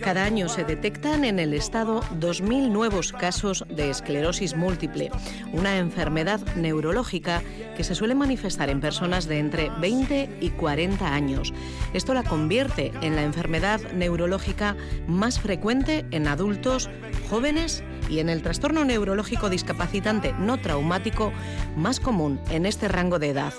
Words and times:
Cada 0.00 0.24
año 0.24 0.48
se 0.48 0.64
detectan 0.64 1.24
en 1.24 1.38
el 1.38 1.54
Estado 1.54 2.00
2.000 2.18 2.70
nuevos 2.70 3.12
casos 3.12 3.64
de 3.68 3.90
esclerosis 3.90 4.56
múltiple, 4.56 5.10
una 5.52 5.76
enfermedad 5.76 6.40
neurológica 6.56 7.42
que 7.76 7.84
se 7.84 7.94
suele 7.94 8.14
manifestar 8.14 8.70
en 8.70 8.80
personas 8.80 9.28
de 9.28 9.38
entre 9.38 9.70
20 9.78 10.38
y 10.40 10.50
40 10.50 11.14
años. 11.14 11.52
Esto 11.92 12.12
la 12.14 12.24
convierte 12.24 12.92
en 13.02 13.14
la 13.14 13.22
enfermedad 13.22 13.80
neurológica 13.92 14.74
más 15.06 15.38
frecuente 15.38 16.06
en 16.10 16.26
adultos, 16.26 16.90
jóvenes 17.28 17.84
y 18.08 18.18
en 18.18 18.30
el 18.30 18.42
trastorno 18.42 18.84
neurológico 18.84 19.50
discapacitante 19.50 20.32
no 20.32 20.60
traumático 20.60 21.30
más 21.76 22.00
común 22.00 22.40
en 22.50 22.66
este 22.66 22.88
rango 22.88 23.18
de 23.18 23.28
edad. 23.28 23.52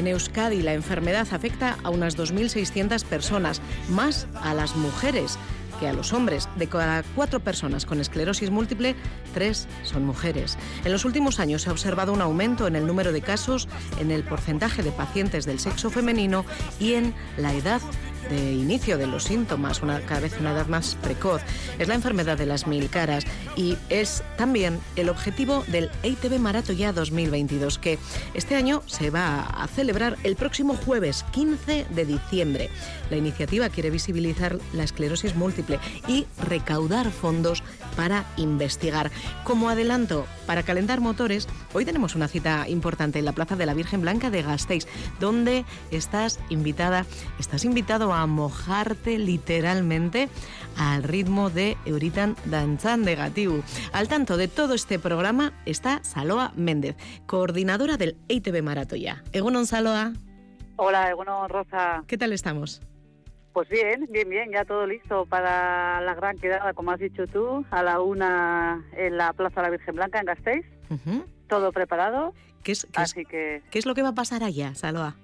En 0.00 0.06
Euskadi 0.06 0.62
la 0.62 0.72
enfermedad 0.72 1.28
afecta 1.30 1.76
a 1.84 1.90
unas 1.90 2.16
2.600 2.16 3.04
personas, 3.04 3.60
más 3.90 4.26
a 4.42 4.54
las 4.54 4.74
mujeres 4.74 5.36
que 5.78 5.88
a 5.88 5.92
los 5.92 6.14
hombres. 6.14 6.48
De 6.56 6.68
cada 6.68 7.02
cuatro 7.14 7.40
personas 7.40 7.84
con 7.84 8.00
esclerosis 8.00 8.48
múltiple, 8.48 8.96
tres 9.34 9.68
son 9.82 10.06
mujeres. 10.06 10.56
En 10.86 10.92
los 10.92 11.04
últimos 11.04 11.38
años 11.38 11.60
se 11.60 11.68
ha 11.68 11.72
observado 11.72 12.14
un 12.14 12.22
aumento 12.22 12.66
en 12.66 12.76
el 12.76 12.86
número 12.86 13.12
de 13.12 13.20
casos, 13.20 13.68
en 13.98 14.10
el 14.10 14.24
porcentaje 14.24 14.82
de 14.82 14.90
pacientes 14.90 15.44
del 15.44 15.60
sexo 15.60 15.90
femenino 15.90 16.46
y 16.78 16.94
en 16.94 17.14
la 17.36 17.52
edad 17.52 17.82
de 18.28 18.52
inicio 18.52 18.98
de 18.98 19.06
los 19.06 19.24
síntomas, 19.24 19.82
una, 19.82 20.00
cada 20.00 20.20
vez 20.20 20.38
una 20.38 20.52
edad 20.52 20.66
más 20.66 20.96
precoz. 21.02 21.42
Es 21.78 21.88
la 21.88 21.94
enfermedad 21.94 22.38
de 22.38 22.46
las 22.46 22.66
mil 22.66 22.88
caras 22.90 23.24
y 23.56 23.76
es 23.88 24.22
también 24.36 24.80
el 24.96 25.08
objetivo 25.08 25.64
del 25.68 25.90
EITB 26.02 26.38
Maratoya 26.38 26.92
2022, 26.92 27.78
que 27.78 27.98
este 28.34 28.56
año 28.56 28.82
se 28.86 29.10
va 29.10 29.40
a 29.40 29.66
celebrar 29.68 30.16
el 30.22 30.36
próximo 30.36 30.76
jueves 30.76 31.24
15 31.32 31.86
de 31.90 32.04
diciembre. 32.04 32.70
La 33.10 33.16
iniciativa 33.16 33.68
quiere 33.68 33.90
visibilizar 33.90 34.58
la 34.72 34.84
esclerosis 34.84 35.34
múltiple 35.34 35.80
y 36.06 36.26
recaudar 36.46 37.10
fondos 37.10 37.62
para 37.96 38.24
investigar. 38.36 39.10
Como 39.44 39.68
adelanto, 39.68 40.26
para 40.46 40.62
calentar 40.62 41.00
motores, 41.00 41.48
hoy 41.72 41.84
tenemos 41.84 42.14
una 42.14 42.28
cita 42.28 42.68
importante 42.68 43.18
en 43.18 43.24
la 43.24 43.32
Plaza 43.32 43.56
de 43.56 43.66
la 43.66 43.74
Virgen 43.74 44.00
Blanca 44.00 44.30
de 44.30 44.42
Gasteiz, 44.42 44.86
donde 45.18 45.64
estás 45.90 46.38
invitada, 46.48 47.06
estás 47.38 47.64
invitado 47.64 48.09
a 48.14 48.26
mojarte 48.26 49.18
literalmente 49.18 50.28
al 50.76 51.02
ritmo 51.02 51.50
de 51.50 51.76
Euritan 51.84 52.36
Danzan 52.44 53.04
de 53.04 53.14
Gatiu. 53.14 53.62
Al 53.92 54.08
tanto 54.08 54.36
de 54.36 54.48
todo 54.48 54.74
este 54.74 54.98
programa 54.98 55.52
está 55.66 56.02
Saloa 56.02 56.52
Méndez, 56.56 56.96
coordinadora 57.26 57.96
del 57.96 58.16
EITB 58.28 58.62
Maratoya. 58.62 59.22
Egunon 59.32 59.66
Saloa. 59.66 60.12
Hola, 60.76 61.10
Egunon 61.10 61.48
Rosa. 61.48 62.04
¿Qué 62.06 62.16
tal 62.16 62.32
estamos? 62.32 62.80
Pues 63.52 63.68
bien, 63.68 64.06
bien, 64.10 64.28
bien, 64.28 64.52
ya 64.52 64.64
todo 64.64 64.86
listo 64.86 65.26
para 65.26 66.00
la 66.00 66.14
gran 66.14 66.38
quedada, 66.38 66.72
como 66.72 66.92
has 66.92 67.00
dicho 67.00 67.26
tú, 67.26 67.64
a 67.70 67.82
la 67.82 68.00
una 68.00 68.84
en 68.96 69.16
la 69.16 69.32
Plaza 69.32 69.60
de 69.60 69.66
la 69.66 69.70
Virgen 69.70 69.96
Blanca 69.96 70.20
en 70.20 70.26
Gasteiz. 70.26 70.66
Todo 71.48 71.72
preparado. 71.72 72.32
¿Qué 72.62 72.72
es, 72.72 72.86
Así 72.94 73.24
que... 73.24 73.62
¿Qué 73.70 73.78
es 73.78 73.86
lo 73.86 73.94
que 73.94 74.02
va 74.02 74.10
a 74.10 74.14
pasar 74.14 74.44
allá, 74.44 74.74
Saloa? 74.74 75.16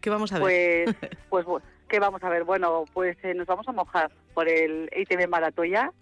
¿Qué 0.00 0.10
vamos 0.10 0.32
a 0.32 0.38
ver? 0.38 0.84
Pues, 0.84 1.10
pues 1.30 1.62
¿qué 1.88 1.98
vamos 1.98 2.22
a 2.22 2.28
ver? 2.28 2.44
Bueno, 2.44 2.84
pues 2.92 3.16
eh, 3.22 3.34
nos 3.34 3.46
vamos 3.46 3.68
a 3.68 3.72
mojar 3.72 4.10
por 4.32 4.48
el 4.48 4.90
ITV 4.96 5.28
Maratoya, 5.28 5.92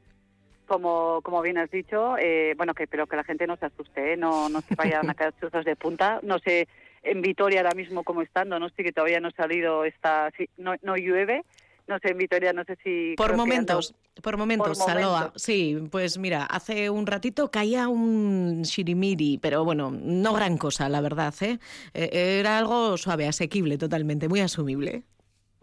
como, 0.66 1.20
como 1.22 1.42
bien 1.42 1.58
has 1.58 1.70
dicho, 1.70 2.16
eh, 2.18 2.54
bueno, 2.56 2.74
que 2.74 2.86
pero 2.86 3.06
que 3.06 3.16
la 3.16 3.24
gente 3.24 3.46
no 3.46 3.56
se 3.56 3.66
asuste, 3.66 4.14
¿eh? 4.14 4.16
no, 4.16 4.48
no 4.48 4.60
se 4.62 4.74
vayan 4.74 5.08
a 5.10 5.14
quedar 5.14 5.34
chuzos 5.40 5.64
de 5.64 5.76
punta. 5.76 6.20
No 6.22 6.38
sé 6.38 6.68
en 7.02 7.20
Vitoria 7.20 7.60
ahora 7.60 7.74
mismo 7.74 8.04
como 8.04 8.22
estando, 8.22 8.58
no 8.58 8.68
sé 8.70 8.84
que 8.84 8.92
todavía 8.92 9.20
no 9.20 9.28
ha 9.28 9.32
salido 9.32 9.84
esta, 9.84 10.30
no, 10.56 10.74
no 10.82 10.96
llueve, 10.96 11.44
no 11.88 11.98
sé, 11.98 12.10
en 12.10 12.18
Vitoria 12.18 12.52
no 12.52 12.64
sé 12.64 12.78
si... 12.82 13.14
Por 13.16 13.36
momentos, 13.36 13.94
por 14.22 14.36
momentos, 14.36 14.78
Saloa. 14.78 15.32
Sí, 15.36 15.78
pues 15.90 16.16
mira, 16.16 16.44
hace 16.44 16.90
un 16.90 17.06
ratito 17.06 17.50
caía 17.50 17.88
un 17.88 18.62
shirimiri, 18.62 19.38
pero 19.38 19.64
bueno, 19.64 19.90
no 19.90 20.32
gran 20.32 20.56
cosa, 20.56 20.88
la 20.88 21.00
verdad, 21.00 21.34
¿eh? 21.40 21.58
eh 21.92 22.38
era 22.40 22.58
algo 22.58 22.96
suave, 22.96 23.26
asequible 23.26 23.78
totalmente, 23.78 24.28
muy 24.28 24.40
asumible. 24.40 25.02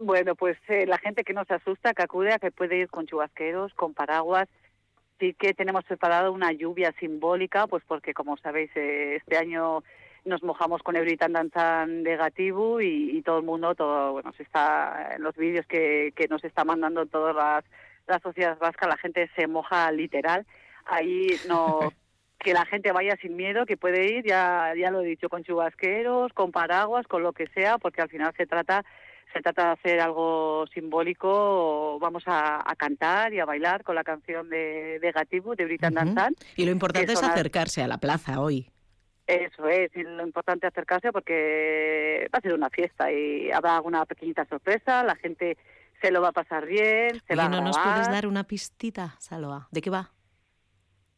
Bueno, 0.02 0.34
pues 0.34 0.56
eh, 0.68 0.86
la 0.86 0.96
gente 0.96 1.24
que 1.24 1.34
no 1.34 1.44
se 1.44 1.52
asusta, 1.52 1.92
que 1.92 2.02
acude 2.02 2.32
a 2.32 2.38
que 2.38 2.50
puede 2.50 2.78
ir 2.78 2.88
con 2.88 3.06
chubasqueros, 3.06 3.74
con 3.74 3.92
paraguas. 3.92 4.48
Sí 5.18 5.34
que 5.34 5.52
tenemos 5.52 5.84
preparado 5.84 6.32
una 6.32 6.52
lluvia 6.52 6.94
simbólica, 6.98 7.66
pues 7.66 7.84
porque 7.86 8.14
como 8.14 8.38
sabéis, 8.38 8.70
eh, 8.76 9.16
este 9.16 9.36
año 9.36 9.82
nos 10.24 10.42
mojamos 10.42 10.82
con 10.82 10.96
Euritan 10.96 11.34
Danzan 11.34 12.02
negativo 12.02 12.80
y, 12.80 13.10
y, 13.14 13.20
todo 13.20 13.40
el 13.40 13.44
mundo, 13.44 13.74
todo, 13.74 14.12
bueno, 14.12 14.32
se 14.32 14.42
está 14.42 15.16
en 15.16 15.22
los 15.22 15.36
vídeos 15.36 15.66
que, 15.66 16.14
que 16.16 16.28
nos 16.28 16.42
está 16.44 16.64
mandando 16.64 17.04
todas 17.04 17.36
las, 17.36 17.64
las 18.06 18.22
sociedades 18.22 18.58
vascas, 18.58 18.88
la 18.88 18.96
gente 18.96 19.30
se 19.36 19.46
moja 19.48 19.92
literal. 19.92 20.46
Ahí 20.86 21.28
no 21.46 21.92
que 22.38 22.54
la 22.54 22.64
gente 22.64 22.90
vaya 22.90 23.16
sin 23.20 23.36
miedo, 23.36 23.66
que 23.66 23.76
puede 23.76 24.10
ir, 24.10 24.24
ya, 24.24 24.72
ya 24.74 24.90
lo 24.90 25.02
he 25.02 25.06
dicho, 25.06 25.28
con 25.28 25.44
chubasqueros, 25.44 26.32
con 26.32 26.52
paraguas, 26.52 27.06
con 27.06 27.22
lo 27.22 27.34
que 27.34 27.48
sea, 27.48 27.76
porque 27.76 28.00
al 28.00 28.08
final 28.08 28.32
se 28.34 28.46
trata 28.46 28.82
se 29.32 29.40
trata 29.40 29.66
de 29.66 29.72
hacer 29.72 30.00
algo 30.00 30.66
simbólico, 30.72 31.98
vamos 32.00 32.24
a, 32.26 32.62
cantar 32.76 33.32
y 33.32 33.40
a 33.40 33.44
bailar 33.44 33.84
con 33.84 33.94
la 33.94 34.04
canción 34.04 34.48
de, 34.48 34.98
de 35.00 35.12
Gatibu, 35.12 35.54
de 35.54 35.64
Britan 35.64 35.96
uh 35.96 36.34
Y 36.56 36.64
lo 36.64 36.72
importante 36.72 37.12
es 37.12 37.22
acercarse 37.22 37.82
a 37.82 37.88
la 37.88 37.98
plaza 37.98 38.40
hoy. 38.40 38.70
Eso 39.26 39.68
es, 39.68 39.94
y 39.94 40.02
lo 40.02 40.26
importante 40.26 40.66
es 40.66 40.72
acercarse 40.72 41.12
porque 41.12 42.28
va 42.34 42.38
a 42.38 42.42
ser 42.42 42.52
una 42.52 42.68
fiesta 42.68 43.12
y 43.12 43.50
habrá 43.52 43.76
alguna 43.76 44.04
pequeñita 44.04 44.44
sorpresa, 44.46 45.04
la 45.04 45.14
gente 45.14 45.56
se 46.02 46.10
lo 46.10 46.20
va 46.20 46.28
a 46.28 46.32
pasar 46.32 46.66
bien, 46.66 47.20
se 47.28 47.36
va 47.36 47.44
a 47.44 47.48
¿no 47.48 47.60
nos 47.60 47.78
puedes 47.78 48.08
dar 48.10 48.26
una 48.26 48.44
pistita, 48.44 49.14
Saloa? 49.18 49.68
¿De 49.70 49.80
qué 49.80 49.90
va? 49.90 50.10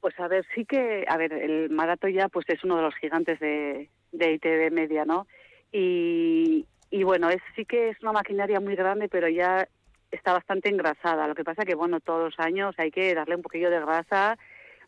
Pues 0.00 0.18
a 0.18 0.28
ver, 0.28 0.44
sí 0.54 0.64
que, 0.64 1.04
a 1.08 1.16
ver, 1.16 1.32
el 1.32 1.70
maratón 1.70 2.12
ya 2.12 2.28
pues 2.28 2.46
es 2.48 2.64
uno 2.64 2.76
de 2.76 2.82
los 2.82 2.94
gigantes 2.96 3.38
de, 3.38 3.88
de 4.12 4.32
ITV 4.32 4.72
Media, 4.72 5.04
¿no? 5.04 5.26
Y, 5.70 6.66
y 6.90 7.02
bueno, 7.04 7.30
es, 7.30 7.40
sí 7.54 7.64
que 7.64 7.90
es 7.90 8.00
una 8.02 8.12
maquinaria 8.12 8.60
muy 8.60 8.74
grande, 8.74 9.08
pero 9.08 9.28
ya 9.28 9.68
está 10.10 10.32
bastante 10.32 10.68
engrasada. 10.68 11.28
Lo 11.28 11.34
que 11.34 11.44
pasa 11.44 11.64
que, 11.64 11.74
bueno, 11.74 12.00
todos 12.00 12.24
los 12.24 12.40
años 12.40 12.74
hay 12.78 12.90
que 12.90 13.14
darle 13.14 13.36
un 13.36 13.42
poquillo 13.42 13.70
de 13.70 13.80
grasa 13.80 14.38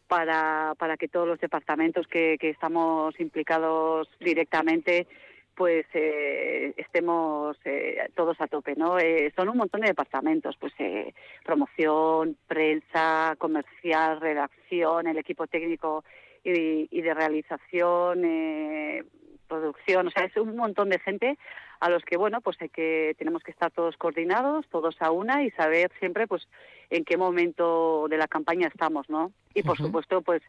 para, 0.09 0.75
para 0.79 0.97
que 0.97 1.09
todos 1.09 1.27
los 1.27 1.41
departamentos 1.41 2.06
que, 2.06 2.37
que 2.39 2.51
estamos 2.51 3.19
implicados 3.21 4.09
directamente 4.21 5.06
pues 5.55 5.87
eh, 5.95 6.75
estemos 6.77 7.56
eh, 7.65 8.09
todos 8.15 8.41
a 8.41 8.47
tope, 8.47 8.75
¿no? 8.77 8.99
Eh, 8.99 9.33
son 9.37 9.49
un 9.49 9.56
montón 9.56 9.81
de 9.81 9.89
departamentos, 9.89 10.56
pues 10.59 10.73
eh, 10.79 11.15
promoción, 11.45 12.37
prensa, 12.47 13.35
comercial, 13.39 14.21
redacción, 14.21 15.06
el 15.06 15.19
equipo 15.19 15.47
técnico 15.47 16.05
y, 16.43 16.89
y 16.91 17.03
de 17.03 17.15
realización, 17.15 18.25
eh, 18.25 19.05
producción, 19.49 20.09
o 20.09 20.11
sea, 20.11 20.25
es 20.25 20.37
un 20.37 20.56
montón 20.56 20.89
de 20.89 20.99
gente 20.99 21.39
a 21.81 21.91
los 21.91 22.03
que, 22.05 22.17
bueno, 22.17 22.41
pues 22.41 22.56
hay 22.61 22.69
que, 22.69 23.15
tenemos 23.19 23.43
que 23.43 23.51
estar 23.51 23.71
todos 23.71 23.97
coordinados, 23.97 24.67
todos 24.69 24.97
a 25.01 25.11
una 25.11 25.45
y 25.45 25.51
saber 25.51 25.91
siempre, 25.99 26.27
pues, 26.27 26.49
en 26.91 27.05
qué 27.05 27.17
momento 27.17 28.06
de 28.09 28.17
la 28.17 28.29
campaña 28.29 28.69
estamos, 28.69 29.09
¿no? 29.11 29.33
Y, 29.55 29.62
por 29.62 29.77
supuesto, 29.77 30.23
pues, 30.23 30.43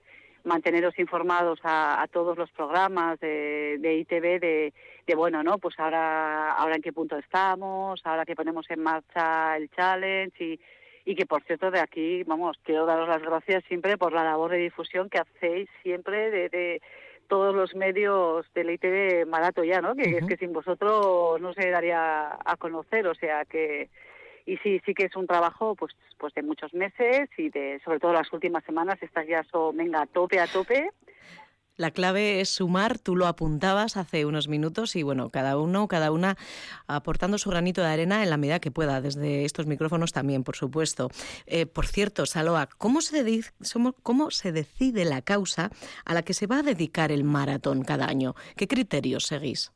manteneros 0.45 0.97
informados 0.99 1.59
a, 1.63 2.01
a 2.01 2.07
todos 2.07 2.37
los 2.37 2.49
programas 2.51 3.19
de, 3.19 3.77
de 3.79 3.95
ITV 3.97 4.39
de, 4.39 4.73
de, 5.05 5.15
bueno, 5.15 5.43
¿no? 5.43 5.57
Pues 5.57 5.79
ahora, 5.79 6.53
ahora 6.53 6.75
en 6.75 6.81
qué 6.81 6.93
punto 6.93 7.17
estamos, 7.17 8.01
ahora 8.05 8.25
que 8.25 8.35
ponemos 8.35 8.69
en 8.69 8.81
marcha 8.81 9.57
el 9.57 9.69
challenge 9.71 10.43
y, 10.43 10.59
y 11.05 11.15
que, 11.15 11.25
por 11.25 11.43
cierto, 11.43 11.71
de 11.71 11.79
aquí, 11.79 12.23
vamos, 12.23 12.57
quiero 12.63 12.85
daros 12.85 13.09
las 13.09 13.21
gracias 13.21 13.63
siempre 13.65 13.97
por 13.97 14.13
la 14.13 14.23
labor 14.23 14.51
de 14.51 14.57
difusión 14.57 15.09
que 15.09 15.19
hacéis 15.19 15.69
siempre 15.83 16.31
de, 16.31 16.49
de 16.49 16.81
todos 17.27 17.55
los 17.55 17.75
medios 17.75 18.45
del 18.53 18.69
ITV 18.69 19.25
Marato 19.27 19.63
ya, 19.63 19.81
¿no? 19.81 19.95
Que 19.95 20.17
es 20.17 20.25
que 20.25 20.37
sin 20.37 20.53
vosotros 20.53 21.41
no 21.41 21.53
se 21.53 21.69
daría 21.69 22.37
a 22.43 22.55
conocer, 22.57 23.07
o 23.07 23.15
sea 23.15 23.45
que 23.45 23.89
y 24.45 24.57
sí, 24.57 24.81
sí 24.85 24.93
que 24.93 25.05
es 25.05 25.15
un 25.15 25.27
trabajo 25.27 25.75
pues 25.75 25.93
pues 26.17 26.33
de 26.33 26.43
muchos 26.43 26.73
meses 26.73 27.29
y 27.37 27.49
de 27.49 27.81
sobre 27.83 27.99
todo 27.99 28.13
las 28.13 28.31
últimas 28.31 28.63
semanas 28.63 28.97
estas 29.01 29.27
ya 29.27 29.43
son 29.51 29.75
venga 29.75 30.01
a 30.01 30.05
tope 30.05 30.39
a 30.39 30.47
tope 30.47 30.89
La 31.77 31.91
clave 31.91 32.39
es 32.39 32.47
sumar, 32.47 32.99
tú 32.99 33.17
lo 33.17 33.27
apuntabas 33.27 33.97
hace 33.97 34.25
unos 34.25 34.47
minutos 34.47 34.95
y 34.95 35.03
bueno, 35.03 35.29
cada 35.29 35.57
uno, 35.57 35.89
cada 35.89 36.09
una 36.11 36.37
aportando 36.87 37.37
su 37.37 37.49
granito 37.49 37.81
de 37.81 37.89
arena 37.89 38.23
en 38.23 38.29
la 38.29 38.37
medida 38.37 38.61
que 38.61 38.71
pueda, 38.71 39.01
desde 39.01 39.43
estos 39.43 39.65
micrófonos 39.65 40.13
también, 40.13 40.45
por 40.45 40.55
supuesto. 40.55 41.09
Eh, 41.47 41.65
por 41.65 41.85
cierto, 41.85 42.25
Saloa, 42.25 42.69
¿cómo 42.77 43.01
se, 43.01 43.41
¿cómo 44.03 44.31
se 44.31 44.53
decide 44.53 45.03
la 45.03 45.21
causa 45.21 45.69
a 46.05 46.13
la 46.13 46.23
que 46.23 46.33
se 46.33 46.47
va 46.47 46.59
a 46.59 46.63
dedicar 46.63 47.11
el 47.11 47.25
maratón 47.25 47.83
cada 47.83 48.07
año? 48.07 48.35
¿Qué 48.55 48.69
criterios 48.69 49.25
seguís? 49.25 49.73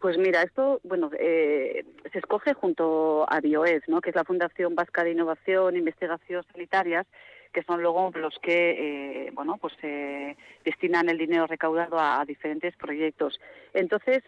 Pues 0.00 0.16
mira, 0.16 0.42
esto, 0.42 0.80
bueno, 0.82 1.10
eh, 1.18 1.84
se 2.10 2.18
escoge 2.18 2.54
junto 2.54 3.30
a 3.30 3.38
BioES, 3.40 3.82
¿no? 3.86 4.00
que 4.00 4.08
es 4.08 4.16
la 4.16 4.24
Fundación 4.24 4.74
Vasca 4.74 5.04
de 5.04 5.10
Innovación 5.10 5.74
e 5.74 5.78
Investigación 5.78 6.42
Sanitarias, 6.50 7.06
que 7.52 7.62
son 7.64 7.82
luego 7.82 8.10
los 8.14 8.38
que, 8.38 9.26
eh, 9.26 9.30
bueno, 9.34 9.58
pues 9.60 9.74
eh, 9.82 10.38
destinan 10.64 11.10
el 11.10 11.18
dinero 11.18 11.46
recaudado 11.46 11.98
a, 11.98 12.24
diferentes 12.24 12.74
proyectos. 12.76 13.38
Entonces, 13.74 14.22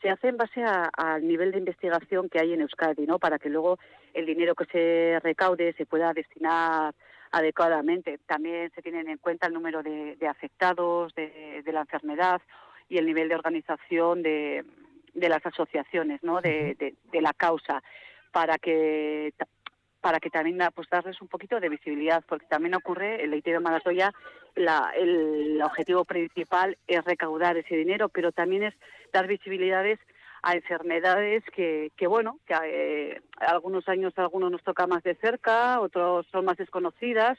se 0.00 0.08
hace 0.08 0.28
en 0.28 0.38
base 0.38 0.64
al 0.64 1.28
nivel 1.28 1.52
de 1.52 1.58
investigación 1.58 2.30
que 2.30 2.40
hay 2.40 2.54
en 2.54 2.62
Euskadi, 2.62 3.04
¿no? 3.06 3.18
Para 3.18 3.38
que 3.38 3.50
luego 3.50 3.78
el 4.14 4.24
dinero 4.24 4.54
que 4.54 4.64
se 4.72 5.20
recaude 5.20 5.74
se 5.74 5.84
pueda 5.84 6.14
destinar 6.14 6.94
adecuadamente. 7.30 8.18
También 8.26 8.72
se 8.74 8.80
tienen 8.80 9.10
en 9.10 9.18
cuenta 9.18 9.48
el 9.48 9.52
número 9.52 9.82
de, 9.82 10.16
de 10.16 10.28
afectados 10.28 11.14
de, 11.14 11.62
de 11.62 11.72
la 11.72 11.80
enfermedad 11.80 12.40
y 12.88 12.96
el 12.96 13.04
nivel 13.04 13.28
de 13.28 13.34
organización 13.34 14.22
de, 14.22 14.64
de 15.14 15.28
las 15.28 15.44
asociaciones, 15.44 16.22
¿no? 16.22 16.40
De, 16.40 16.74
de- 16.74 16.94
de 17.12 17.20
la 17.20 17.32
causa, 17.32 17.82
para 18.32 18.58
que 18.58 19.32
para 20.00 20.18
que 20.18 20.30
también 20.30 20.56
da- 20.56 20.70
pues 20.70 20.88
darles 20.88 21.20
un 21.20 21.28
poquito 21.28 21.60
de 21.60 21.68
visibilidad, 21.68 22.24
porque 22.26 22.46
también 22.46 22.74
ocurre 22.74 23.22
el 23.22 23.34
ITV 23.34 23.60
Maratoya, 23.60 24.12
la, 24.54 24.92
el 24.96 25.60
objetivo 25.62 26.06
principal 26.06 26.78
es 26.86 27.04
recaudar 27.04 27.58
ese 27.58 27.76
dinero, 27.76 28.08
pero 28.08 28.32
también 28.32 28.62
es 28.62 28.74
dar 29.12 29.26
visibilidades 29.26 29.98
a 30.42 30.54
enfermedades 30.54 31.44
que, 31.54 31.92
que 31.98 32.06
bueno, 32.06 32.38
que 32.46 32.54
eh, 32.64 33.20
algunos 33.40 33.86
años 33.90 34.14
a 34.16 34.22
algunos 34.22 34.50
nos 34.50 34.62
toca 34.62 34.86
más 34.86 35.02
de 35.02 35.16
cerca, 35.16 35.78
otros 35.80 36.26
son 36.32 36.46
más 36.46 36.56
desconocidas, 36.56 37.38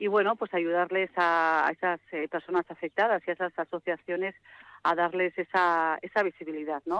y 0.00 0.08
bueno, 0.08 0.34
pues 0.34 0.52
ayudarles 0.54 1.10
a, 1.16 1.70
esas 1.70 2.00
eh, 2.10 2.26
personas 2.26 2.64
afectadas 2.70 3.22
y 3.26 3.30
a 3.30 3.34
esas 3.34 3.56
asociaciones 3.56 4.34
a 4.82 4.94
darles 4.94 5.36
esa, 5.36 5.98
esa 6.00 6.22
visibilidad, 6.22 6.82
¿no? 6.86 6.98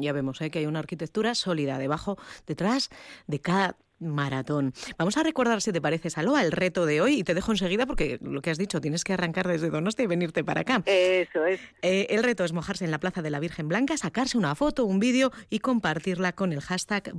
Ya 0.00 0.14
vemos 0.14 0.40
¿eh? 0.40 0.50
que 0.50 0.60
hay 0.60 0.66
una 0.66 0.78
arquitectura 0.78 1.34
sólida 1.34 1.76
debajo, 1.76 2.16
detrás 2.46 2.88
de 3.26 3.40
cada 3.40 3.76
maratón. 4.00 4.72
Vamos 4.98 5.16
a 5.16 5.22
recordar, 5.22 5.60
si 5.62 5.72
te 5.72 5.80
parece, 5.80 6.10
Saloa, 6.10 6.42
el 6.42 6.52
reto 6.52 6.86
de 6.86 7.00
hoy 7.00 7.20
y 7.20 7.24
te 7.24 7.34
dejo 7.34 7.52
enseguida 7.52 7.86
porque 7.86 8.18
lo 8.22 8.40
que 8.42 8.50
has 8.50 8.58
dicho, 8.58 8.80
tienes 8.80 9.04
que 9.04 9.12
arrancar 9.12 9.46
desde 9.46 9.70
Donostia 9.70 10.04
y 10.04 10.06
venirte 10.06 10.42
para 10.42 10.62
acá. 10.62 10.82
Eso 10.86 11.44
es. 11.46 11.60
Eh, 11.82 12.06
el 12.10 12.22
reto 12.22 12.44
es 12.44 12.52
mojarse 12.52 12.84
en 12.84 12.90
la 12.90 12.98
Plaza 12.98 13.22
de 13.22 13.30
la 13.30 13.40
Virgen 13.40 13.68
Blanca, 13.68 13.96
sacarse 13.96 14.38
una 14.38 14.54
foto, 14.54 14.84
un 14.84 14.98
vídeo 14.98 15.30
y 15.48 15.60
compartirla 15.60 16.32
con 16.32 16.52
el 16.52 16.60
hashtag 16.60 17.12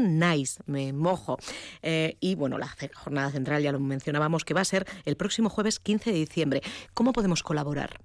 Nice, 0.00 0.60
me 0.66 0.92
mojo. 0.92 1.38
Eh, 1.82 2.16
y 2.20 2.34
bueno, 2.34 2.58
la 2.58 2.74
jornada 2.94 3.30
central 3.30 3.62
ya 3.62 3.72
lo 3.72 3.80
mencionábamos 3.80 4.44
que 4.44 4.54
va 4.54 4.62
a 4.62 4.64
ser 4.64 4.86
el 5.04 5.16
próximo 5.16 5.50
jueves 5.50 5.78
15 5.78 6.12
de 6.12 6.18
diciembre. 6.18 6.62
¿Cómo 6.94 7.12
podemos 7.12 7.42
colaborar? 7.42 8.00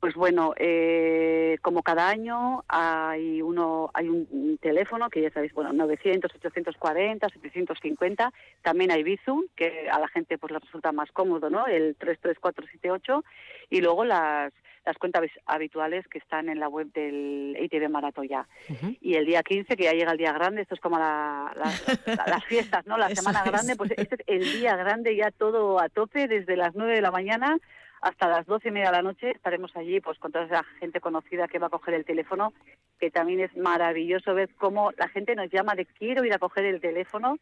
Pues 0.00 0.14
bueno, 0.14 0.54
eh, 0.56 1.58
como 1.60 1.82
cada 1.82 2.08
año 2.08 2.62
hay 2.68 3.42
uno, 3.42 3.90
hay 3.94 4.08
un, 4.08 4.56
teléfono 4.62 5.10
que 5.10 5.22
ya 5.22 5.30
sabéis, 5.30 5.52
bueno, 5.54 5.72
900, 5.72 6.32
840, 6.34 7.28
750. 7.28 8.32
También 8.62 8.92
hay 8.92 9.02
Bizum, 9.02 9.42
que 9.56 9.88
a 9.90 9.98
la 9.98 10.06
gente 10.08 10.38
pues 10.38 10.52
le 10.52 10.60
resulta 10.60 10.92
más 10.92 11.10
cómodo, 11.12 11.50
¿no? 11.50 11.66
El 11.66 11.96
33478 11.96 13.24
y 13.70 13.80
luego 13.80 14.04
las 14.04 14.52
las 14.86 14.96
cuentas 14.96 15.22
habituales 15.44 16.08
que 16.08 16.16
están 16.16 16.48
en 16.48 16.58
la 16.60 16.68
web 16.68 16.90
del 16.94 17.54
ITV 17.60 17.90
Maratoya. 17.90 18.46
Ujú. 18.70 18.96
Y 19.02 19.16
el 19.16 19.26
día 19.26 19.42
15, 19.42 19.76
que 19.76 19.84
ya 19.84 19.92
llega 19.92 20.12
el 20.12 20.16
día 20.18 20.32
grande, 20.32 20.62
esto 20.62 20.74
es 20.76 20.80
como 20.80 20.98
la- 20.98 21.52
la- 21.56 22.14
la- 22.14 22.24
las 22.26 22.44
fiestas, 22.46 22.86
¿no? 22.86 22.96
La 22.96 23.08
Eso 23.10 23.20
semana 23.20 23.40
es. 23.44 23.50
grande, 23.50 23.76
pues 23.76 23.90
este 23.98 24.14
es 24.14 24.20
el 24.26 24.60
día 24.60 24.76
grande 24.76 25.14
ya 25.14 25.30
todo 25.30 25.78
a 25.78 25.90
tope, 25.90 26.26
desde 26.26 26.56
las 26.56 26.74
9 26.74 26.94
de 26.94 27.02
la 27.02 27.10
mañana 27.10 27.58
hasta 28.00 28.28
las 28.28 28.46
doce 28.46 28.68
y 28.68 28.70
media 28.72 28.90
de 28.90 28.96
la 28.96 29.02
noche 29.02 29.30
estaremos 29.32 29.74
allí 29.76 30.00
pues 30.00 30.18
con 30.18 30.32
toda 30.32 30.44
esa 30.44 30.64
gente 30.80 31.00
conocida 31.00 31.48
que 31.48 31.58
va 31.58 31.66
a 31.66 31.70
coger 31.70 31.94
el 31.94 32.04
teléfono, 32.04 32.52
que 33.00 33.10
también 33.10 33.40
es 33.40 33.56
maravilloso 33.56 34.34
ver 34.34 34.50
cómo 34.56 34.92
la 34.96 35.08
gente 35.08 35.34
nos 35.34 35.50
llama 35.50 35.74
de 35.74 35.86
quiero 35.86 36.24
ir 36.24 36.32
a 36.34 36.38
coger 36.38 36.64
el 36.64 36.80
teléfono 36.80 37.38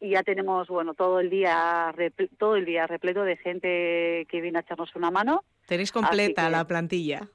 y 0.00 0.10
ya 0.10 0.22
tenemos 0.22 0.68
bueno 0.68 0.94
todo 0.94 1.20
el 1.20 1.30
día 1.30 1.94
todo 2.38 2.56
el 2.56 2.64
día 2.64 2.86
repleto 2.86 3.22
de 3.24 3.36
gente 3.36 4.26
que 4.28 4.40
viene 4.40 4.58
a 4.58 4.62
echarnos 4.62 4.94
una 4.96 5.10
mano 5.10 5.42
Tenéis 5.66 5.92
completa 5.92 6.44
que- 6.44 6.50
la 6.50 6.64
plantilla. 6.66 7.28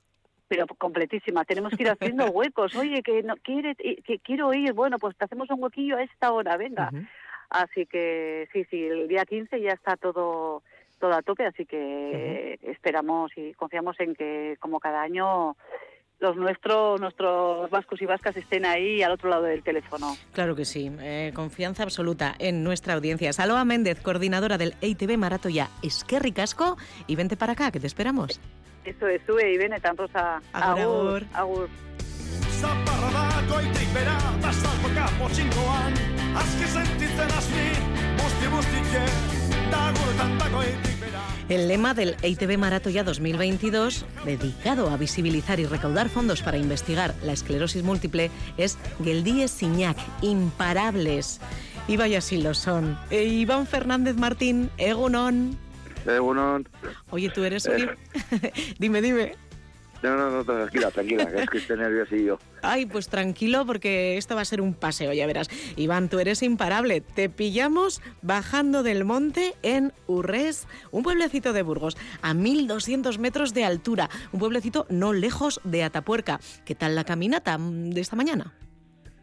pero 0.48 0.68
completísima. 0.68 1.46
Tenemos 1.46 1.74
que 1.76 1.84
ir 1.84 1.90
haciendo 1.90 2.26
huecos. 2.32 2.76
Oye, 2.76 3.02
que 3.04 3.24
no 3.24 3.36
quiere, 3.38 3.74
que 3.76 4.20
quiero 4.20 4.54
ir. 4.54 4.74
Bueno, 4.74 5.00
pues 5.00 5.16
te 5.18 5.24
hacemos 5.26 5.50
un 5.50 5.64
huequillo 5.64 5.96
a 5.98 6.04
esta 6.04 6.32
hora, 6.34 6.58
venga. 6.58 6.92
Así 7.50 7.86
que 7.86 8.48
sí, 8.54 8.66
sí, 8.70 8.84
el 8.86 9.08
día 9.08 9.26
15 9.26 9.60
ya 9.62 9.72
está 9.72 9.96
todo 9.98 10.64
todo 11.02 11.14
a 11.14 11.22
tope, 11.22 11.46
así 11.46 11.66
que 11.66 12.60
esperamos 12.62 13.32
y 13.36 13.54
confiamos 13.56 14.00
en 14.00 14.16
que 14.16 14.56
como 14.60 14.80
cada 14.80 15.02
año 15.02 15.58
los 16.20 16.38
nuestros 16.38 17.02
nuestros 17.02 17.70
vascos 17.72 18.00
y 18.02 18.06
vascas 18.06 18.38
estén 18.38 18.64
ahí 18.66 19.02
al 19.02 19.12
otro 19.12 19.30
lado 19.30 19.44
del 19.44 19.64
teléfono. 19.64 20.16
Claro 20.32 20.56
que 20.56 20.66
sí, 20.66 20.92
eh, 21.02 21.32
confianza 21.34 21.84
absoluta 21.84 22.36
en 22.38 22.64
nuestra 22.64 22.94
audiencia. 22.94 23.34
Saloa 23.34 23.66
Méndez, 23.66 24.00
coordinadora 24.00 24.60
del 24.60 24.76
EITB 24.82 25.18
Maratoya 25.18 25.70
Esquerri 25.82 26.32
Casco, 26.32 26.78
y 27.08 27.16
vente 27.16 27.36
para 27.36 27.54
acá, 27.54 27.72
que 27.72 27.80
te 27.80 27.88
esperamos. 27.88 28.40
Eso 28.86 29.08
es, 29.08 29.22
sube 29.26 29.52
y 29.52 29.58
ven 29.58 29.74
tan 29.82 29.98
rosa. 29.98 30.42
Agur, 30.54 31.26
agur. 31.34 31.68
agur. 31.68 31.70
El 41.50 41.68
lema 41.68 41.94
del 41.94 42.16
EITB 42.22 42.58
Maratoya 42.58 43.04
2022, 43.04 44.06
dedicado 44.26 44.90
a 44.90 44.98
visibilizar 44.98 45.60
y 45.60 45.66
recaudar 45.66 46.10
fondos 46.10 46.42
para 46.42 46.58
investigar 46.58 47.14
la 47.24 47.34
esclerosis 47.34 47.84
múltiple, 47.84 48.32
es 48.58 48.78
Geldíes 49.04 49.52
Siñac, 49.52 49.98
imparables. 50.22 51.42
Y 51.88 51.98
vaya 51.98 52.22
si 52.22 52.42
lo 52.42 52.54
son. 52.54 52.98
E 53.10 53.24
Iván 53.24 53.68
Fernández 53.68 54.16
Martín, 54.16 54.70
Egunon. 54.78 55.58
Egunon. 56.06 56.68
Oye, 57.10 57.30
tú 57.30 57.44
eres 57.44 57.66
Uri. 57.68 57.90
dime, 58.80 59.02
dime. 59.02 59.36
No, 60.04 60.18
no, 60.18 60.32
no, 60.32 60.44
tranquila, 60.44 60.90
tranquila, 60.90 61.26
que 61.28 61.44
es 61.44 61.50
que 61.50 61.58
estoy 61.60 61.78
nerviosillo. 61.78 62.40
Ay, 62.64 62.86
pues 62.88 63.08
tranquilo 63.08 63.66
porque 63.66 64.18
esto 64.18 64.36
va 64.36 64.42
a 64.42 64.46
ser 64.46 64.62
un 64.62 64.74
paseo, 64.74 65.14
ya 65.14 65.28
verás. 65.28 65.48
Iván, 65.76 66.10
tú 66.10 66.20
eres 66.20 66.42
imparable. 66.42 67.02
Te 67.02 67.30
pillamos 67.30 68.02
bajando 68.22 68.82
del 68.82 69.06
monte 69.06 69.54
en 69.62 69.94
Urres, 70.08 70.68
un 70.92 71.04
pueblecito 71.04 71.54
de 71.54 71.62
Burgos, 71.62 71.98
a 72.22 72.34
1200 72.34 73.20
metros 73.20 73.54
de 73.54 73.64
altura. 73.64 74.10
Un 74.32 74.40
pueblecito 74.40 74.88
no 74.90 75.14
lejos 75.14 75.62
de 75.64 75.84
Atapuerca. 75.84 76.40
¿Qué 76.66 76.74
tal 76.74 76.96
la 76.96 77.04
caminata 77.04 77.58
de 77.60 78.02
esta 78.02 78.16
mañana? 78.16 78.54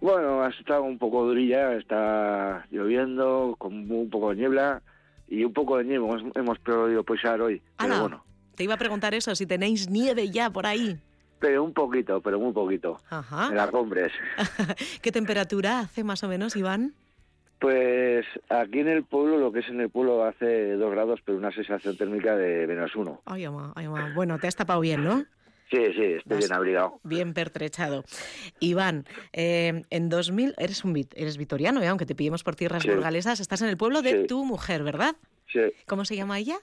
Bueno, 0.01 0.43
ha 0.43 0.51
estado 0.51 0.83
un 0.85 0.99
poco 0.99 1.25
durilla, 1.25 1.75
está 1.75 2.67
lloviendo, 2.71 3.57
con 3.59 3.91
un 3.91 4.09
poco 4.11 4.31
de 4.31 4.37
niebla 4.37 4.83
y 5.27 5.45
un 5.45 5.53
poco 5.53 5.77
de 5.79 5.85
nieve 5.85 6.07
hemos, 6.37 6.59
podido 6.61 7.03
pisar 7.03 7.41
hoy. 7.41 7.61
Pero 7.77 8.01
bueno, 8.01 8.25
Te 8.59 8.65
iba 8.65 8.75
a 8.75 8.77
preguntar 8.77 9.15
eso, 9.15 9.35
si 9.37 9.47
tenéis 9.47 9.89
nieve 9.89 10.31
ya 10.31 10.51
por 10.51 10.67
ahí. 10.67 10.99
pero 11.39 11.63
un 11.63 11.73
poquito, 11.73 12.21
pero 12.21 12.41
muy 12.41 12.53
poquito. 12.53 12.99
Ajá. 13.09 13.47
En 13.51 13.55
las 13.57 13.71
cumbres. 13.71 14.11
¿Qué 15.03 15.13
temperatura 15.13 15.79
hace 15.79 16.03
más 16.03 16.25
o 16.25 16.29
menos, 16.29 16.57
Iván? 16.57 16.93
Pues 17.61 18.27
aquí 18.49 18.81
en 18.81 18.89
el 18.89 19.05
pueblo, 19.05 19.39
lo 19.39 19.53
que 19.53 19.61
es 19.61 19.69
en 19.69 19.81
el 19.81 19.91
pueblo, 19.91 20.25
hace 20.25 20.73
dos 20.73 20.91
grados, 20.91 21.21
pero 21.25 21.39
una 21.39 21.53
sensación 21.53 21.97
térmica 21.97 22.37
de 22.37 22.67
menos 22.67 22.97
uno. 22.97 23.23
Ay, 23.27 23.45
ama, 23.45 23.73
ay, 23.77 23.87
ama. 23.87 24.13
Bueno, 24.15 24.39
te 24.41 24.49
has 24.49 24.57
tapado 24.57 24.81
bien, 24.81 25.05
¿no? 25.05 25.21
Sí, 25.71 25.77
sí, 25.95 26.03
estoy 26.03 26.23
Vas- 26.25 26.39
bien 26.39 26.53
abrigado. 26.53 27.01
Bien 27.05 27.35
pertrechado. 27.35 28.03
Iván, 28.59 29.05
eh, 29.33 29.83
en 29.91 30.09
2000, 30.09 30.55
eres 30.59 30.85
un 30.85 30.97
eres 31.15 31.37
vitoriano, 31.37 31.81
¿eh? 31.83 31.87
aunque 31.89 32.07
te 32.07 32.15
pillemos 32.17 32.43
por 32.43 32.57
tierras 32.57 32.83
Sí. 32.83 32.91
burgalesas, 32.91 33.39
estás 33.39 33.63
en 33.63 33.69
el 33.69 33.77
pueblo 33.77 34.03
de 34.03 34.23
Sí. 34.23 34.27
tu 34.27 34.45
mujer, 34.45 34.83
¿verdad? 34.83 35.15
Sí, 35.53 35.61
¿Cómo 35.87 36.05
se 36.05 36.17
llama 36.17 36.39
ella? 36.39 36.57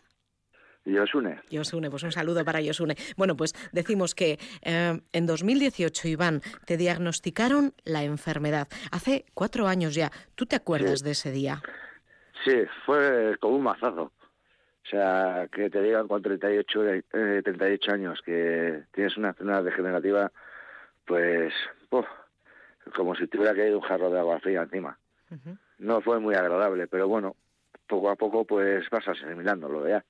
Y 0.86 0.98
os 0.98 1.13
une. 1.15 1.39
Yosune, 1.50 1.89
pues 1.89 2.04
un 2.04 2.12
saludo 2.12 2.46
para 2.46 2.62
Yosune. 2.62 2.96
Bueno, 3.18 3.36
pues 3.36 3.54
decimos 3.72 4.13
que 4.15 4.38
eh, 4.62 5.00
en 5.12 5.25
2018, 5.25 6.08
Iván, 6.08 6.42
te 6.65 6.77
diagnosticaron 6.77 7.74
la 7.84 8.04
enfermedad. 8.04 8.68
Hace 8.92 9.25
cuatro 9.34 9.68
años 9.68 9.96
ya. 9.96 10.12
¿Tú 10.36 10.46
te 10.46 10.56
acuerdas 10.56 11.00
Sí. 11.00 11.06
de 11.06 11.12
ese 11.12 11.32
día? 11.32 11.62
Sí, 12.44 12.54
fue 12.86 13.36
como 13.39 13.56
un 13.58 13.63
mazazo. 13.63 14.12
O 14.84 14.88
sea, 14.88 15.48
que 15.51 15.70
te 15.72 15.82
digan 15.82 16.08
con 16.08 16.22
38, 16.22 16.88
eh, 16.88 17.04
38 17.44 17.92
años 17.92 18.22
que 18.24 18.84
tienes 18.92 19.18
una 19.18 19.30
enfermedad 19.30 19.63
degenerativa, 19.63 20.32
pues, 21.06 21.51
como 22.96 23.15
si 23.15 23.25
te 23.27 23.38
hubiera 23.38 23.56
caído 23.56 23.80
un 23.80 23.84
jarro 23.84 24.12
de 24.12 24.20
agua 24.20 24.39
fría 24.39 24.62
encima. 24.62 24.98
No 25.80 26.01
fue 26.01 26.20
muy 26.20 26.36
agradable, 26.36 26.86
pero 26.88 27.08
bueno, 27.08 27.36
poco 27.88 28.12
a 28.12 28.15
poco 28.15 28.46
pues 28.46 28.88
vas 28.92 29.08
asimilándolo 29.08 29.88
ya. 29.89 30.06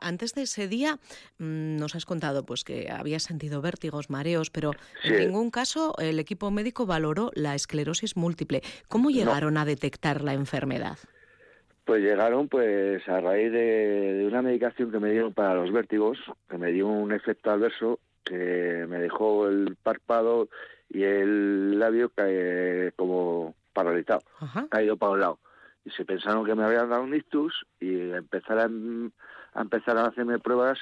Antes 0.00 0.34
de 0.34 0.42
ese 0.42 0.68
día 0.68 0.98
mm, 1.38 1.76
nos 1.76 1.94
has 1.94 2.04
contado 2.06 2.44
pues 2.44 2.64
que 2.64 2.90
habías 2.90 3.22
sentido 3.22 3.60
vértigos, 3.62 4.10
mareos, 4.10 4.50
pero 4.50 4.72
en 5.04 5.16
ningún 5.18 5.50
caso 5.50 5.94
el 5.98 6.18
equipo 6.18 6.50
médico 6.50 6.86
valoró 6.86 7.30
la 7.34 7.54
esclerosis 7.54 8.16
múltiple. 8.16 8.62
¿Cómo 8.88 9.10
llegaron 9.10 9.56
a 9.56 9.64
detectar 9.64 10.22
la 10.22 10.34
enfermedad? 10.34 10.98
Pues 11.84 12.00
llegaron 12.02 12.48
pues 12.48 13.06
a 13.08 13.20
raíz 13.20 13.50
de, 13.50 14.14
de 14.18 14.26
una 14.26 14.40
medicación 14.40 14.92
que 14.92 15.00
me 15.00 15.10
dieron 15.10 15.32
para 15.34 15.54
los 15.54 15.72
vértigos, 15.72 16.16
que 16.48 16.56
me 16.58 16.70
dio 16.70 16.86
un 16.86 17.12
efecto 17.12 17.50
adverso 17.50 17.98
que 18.24 18.86
me 18.88 18.98
dejó 19.00 19.48
el 19.48 19.76
párpado 19.82 20.48
y 20.88 21.02
el 21.02 21.78
labio 21.80 22.10
cae- 22.10 22.92
como 22.94 23.56
paralizado, 23.72 24.20
Ajá. 24.38 24.68
caído 24.70 24.96
para 24.96 25.12
un 25.12 25.20
lado. 25.20 25.38
Y 25.84 25.90
se 25.90 26.04
pensaron 26.04 26.44
que 26.44 26.54
me 26.54 26.64
habían 26.64 26.90
dado 26.90 27.02
un 27.02 27.14
ictus 27.14 27.66
y 27.80 28.10
empezaron 28.10 29.12
a 29.54 29.62
empezar 29.62 29.96
a 29.98 30.06
hacerme 30.06 30.38
pruebas, 30.38 30.78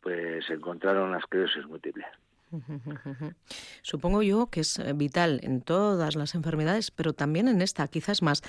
pues 0.00 0.48
encontraron 0.50 1.12
la 1.12 1.18
esclerosis 1.18 1.66
múltiple. 1.66 2.04
Supongo 3.82 4.22
yo 4.22 4.48
que 4.50 4.60
es 4.60 4.78
eh, 4.78 4.92
vital 4.92 5.40
en 5.42 5.62
todas 5.62 6.16
las 6.16 6.34
enfermedades, 6.34 6.90
pero 6.90 7.12
también 7.12 7.48
en 7.48 7.62
esta, 7.62 7.86
quizás 7.88 8.22
más, 8.22 8.42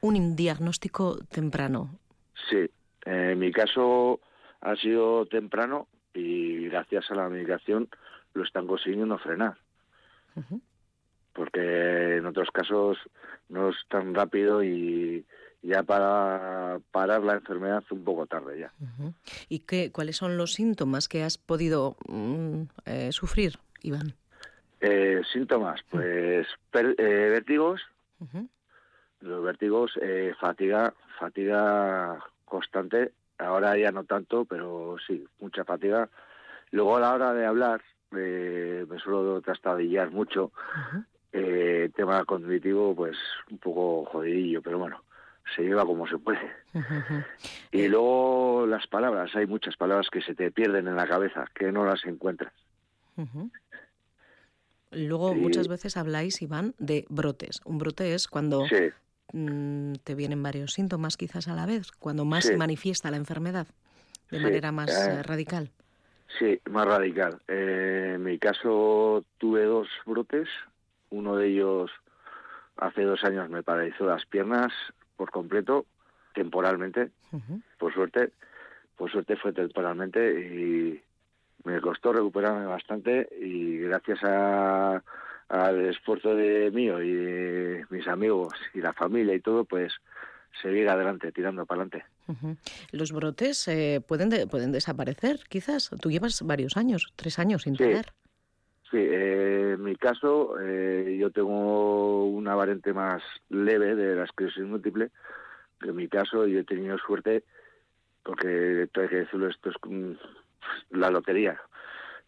un 0.00 0.34
diagnóstico 0.34 1.18
temprano. 1.30 1.98
Sí, 2.48 2.70
en 3.04 3.38
mi 3.38 3.52
caso 3.52 4.20
ha 4.62 4.76
sido 4.76 5.26
temprano 5.26 5.88
y 6.14 6.68
gracias 6.68 7.10
a 7.10 7.14
la 7.14 7.28
medicación 7.28 7.88
lo 8.34 8.44
están 8.44 8.66
consiguiendo 8.66 9.18
frenar. 9.18 9.58
Ujú. 10.36 10.60
Porque 11.32 12.16
en 12.16 12.26
otros 12.26 12.50
casos 12.50 12.98
no 13.48 13.70
es 13.70 13.76
tan 13.88 14.14
rápido 14.14 14.62
y 14.62 15.24
ya 15.62 15.82
para 15.82 16.80
parar 16.90 17.22
la 17.22 17.34
enfermedad 17.34 17.84
un 17.90 18.04
poco 18.04 18.26
tarde 18.26 18.58
ya. 18.60 18.72
¿Y 19.48 19.60
qué, 19.60 19.92
cuáles 19.92 20.16
son 20.16 20.36
los 20.36 20.52
síntomas 20.54 21.08
que 21.08 21.22
has 21.22 21.38
podido 21.38 21.96
mm, 22.08 22.62
eh, 22.86 23.12
sufrir, 23.12 23.58
Iván? 23.82 24.14
Eh, 24.80 25.22
síntomas, 25.32 25.80
pues 25.90 26.46
per- 26.70 26.96
eh, 26.98 27.28
vértigos, 27.30 27.80
los 29.20 29.44
vértigos, 29.44 29.92
eh, 30.02 30.34
fatiga, 30.40 30.92
fatiga 31.20 32.18
constante, 32.44 33.12
ahora 33.38 33.76
ya 33.78 33.92
no 33.92 34.02
tanto, 34.04 34.44
pero 34.44 34.96
sí, 35.06 35.24
mucha 35.40 35.64
fatiga. 35.64 36.08
Luego 36.72 36.96
a 36.96 37.00
la 37.00 37.14
hora 37.14 37.32
de 37.32 37.46
hablar, 37.46 37.80
eh, 38.16 38.84
me 38.88 38.98
suelo 38.98 39.40
trastabillar 39.40 40.10
mucho. 40.10 40.50
Eh, 41.32 41.90
tema 41.94 42.24
cognitivo, 42.24 42.94
pues 42.94 43.16
un 43.50 43.58
poco 43.58 44.04
jodidillo, 44.06 44.60
pero 44.62 44.78
bueno, 44.78 45.02
se 45.56 45.62
lleva 45.62 45.84
como 45.84 46.06
se 46.06 46.18
puede. 46.18 46.50
Y 47.74 47.88
luego 47.88 48.66
las 48.66 48.86
palabras, 48.86 49.34
hay 49.34 49.46
muchas 49.46 49.76
palabras 49.78 50.08
que 50.10 50.20
se 50.20 50.34
te 50.34 50.50
pierden 50.50 50.88
en 50.88 50.96
la 50.96 51.06
cabeza, 51.06 51.46
que 51.54 51.72
no 51.72 51.86
las 51.86 52.04
encuentras. 52.04 52.52
Luego 54.90 55.32
Sí. 55.32 55.40
muchas 55.40 55.68
veces 55.68 55.96
habláis, 55.96 56.42
Iván, 56.42 56.74
de 56.78 57.06
brotes. 57.08 57.60
Un 57.64 57.78
brote 57.78 58.14
es 58.14 58.28
cuando 58.28 58.66
Sí, 58.68 58.90
mm, 59.32 59.94
te 60.04 60.14
vienen 60.14 60.42
varios 60.42 60.74
síntomas 60.74 61.16
quizás 61.16 61.48
a 61.48 61.54
la 61.54 61.64
vez, 61.64 61.90
cuando 61.92 62.26
más 62.26 62.44
Sí. 62.44 62.50
se 62.50 62.56
manifiesta 62.58 63.10
la 63.10 63.16
enfermedad 63.16 63.66
de 64.30 64.38
manera 64.38 64.70
más 64.70 64.90
eh, 65.08 65.14
eh, 65.14 65.22
radical. 65.22 65.70
sí, 66.38 66.60
más 66.70 66.86
radical. 66.86 67.40
Eh, 67.48 68.12
en 68.16 68.22
mi 68.22 68.38
caso 68.38 69.24
tuve 69.38 69.64
dos 69.64 69.88
brotes, 70.04 70.48
uno 71.12 71.36
de 71.36 71.48
ellos 71.48 71.90
hace 72.76 73.02
dos 73.02 73.22
años 73.24 73.48
me 73.50 73.62
paralizó 73.62 74.06
las 74.06 74.24
piernas 74.26 74.72
por 75.16 75.30
completo, 75.30 75.86
temporalmente, 76.34 77.10
por 77.78 77.92
suerte, 77.94 78.32
por 78.96 79.10
suerte 79.10 79.36
fue 79.36 79.52
temporalmente 79.52 80.20
y 80.40 81.00
me 81.64 81.80
costó 81.80 82.12
recuperarme 82.12 82.66
bastante 82.66 83.28
y 83.40 83.78
gracias 83.78 84.18
a, 84.24 85.02
al 85.48 85.86
esfuerzo 85.86 86.34
de 86.34 86.70
mío 86.72 87.00
y 87.02 87.12
de 87.12 87.86
mis 87.90 88.08
amigos 88.08 88.54
y 88.74 88.80
la 88.80 88.92
familia 88.94 89.34
y 89.34 89.40
todo, 89.40 89.64
pues 89.64 89.92
seguir 90.60 90.88
adelante, 90.88 91.30
tirando 91.32 91.64
para 91.66 91.82
adelante. 91.82 92.04
Los 92.90 93.12
brotes 93.12 93.68
eh, 93.68 94.00
pueden, 94.06 94.30
de- 94.30 94.46
pueden 94.46 94.72
desaparecer, 94.72 95.40
quizás. 95.48 95.90
Tú 96.00 96.10
llevas 96.10 96.42
varios 96.42 96.76
años, 96.76 97.12
tres 97.16 97.38
años 97.38 97.62
sin 97.62 97.74
Sí. 97.76 97.84
tener. 97.84 98.12
Sí, 98.92 98.98
eh, 98.98 99.72
en 99.72 99.82
mi 99.82 99.96
caso, 99.96 100.60
eh, 100.60 101.16
yo 101.18 101.30
tengo 101.30 102.26
una 102.26 102.54
variante 102.54 102.92
más 102.92 103.22
leve 103.48 103.94
de 103.94 104.16
la 104.16 104.24
esclerosis 104.24 104.64
múltiple. 104.64 105.10
que 105.80 105.88
En 105.88 105.96
mi 105.96 106.08
caso, 106.08 106.46
yo 106.46 106.60
he 106.60 106.64
tenido 106.64 106.98
suerte, 106.98 107.42
porque 108.22 108.86
hay 108.94 109.08
que 109.08 109.16
decirlo, 109.16 109.48
esto 109.48 109.70
es 109.70 109.76
la 110.90 111.10
lotería. 111.10 111.58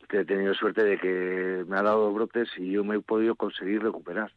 He 0.09 0.25
tenido 0.25 0.55
suerte 0.55 0.85
de 0.85 0.99
que 0.99 1.65
me 1.69 1.77
ha 1.77 1.83
dado 1.83 2.11
brotes 2.15 2.49
y 2.57 2.71
yo 2.71 2.83
me 2.83 2.97
he 2.97 3.01
podido 3.01 3.35
conseguir 3.35 3.83
recuperar. 3.83 4.33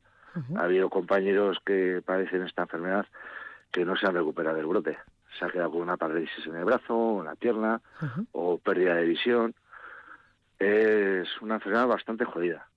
Ha 0.57 0.63
habido 0.63 0.89
compañeros 0.89 1.57
que 1.65 2.01
padecen 2.05 2.43
esta 2.43 2.63
enfermedad 2.63 3.05
que 3.72 3.86
no 3.86 3.96
se 3.96 4.05
han 4.05 4.15
recuperado 4.15 4.57
del 4.57 4.65
brote. 4.65 4.98
Se 5.39 5.46
ha 5.46 5.50
quedado 5.50 5.72
con 5.72 5.81
una 5.81 5.98
parálisis 5.98 6.46
en 6.46 6.57
el 6.57 6.65
brazo, 6.65 7.19
en 7.19 7.25
la 7.25 7.36
pierna 7.36 7.81
o 8.34 8.57
pérdida 8.57 8.96
de 8.96 9.05
visión. 9.05 9.55
Es 10.59 11.27
una 11.41 11.55
enfermedad 11.55 11.87
bastante 11.87 12.25
jodida. 12.25 12.67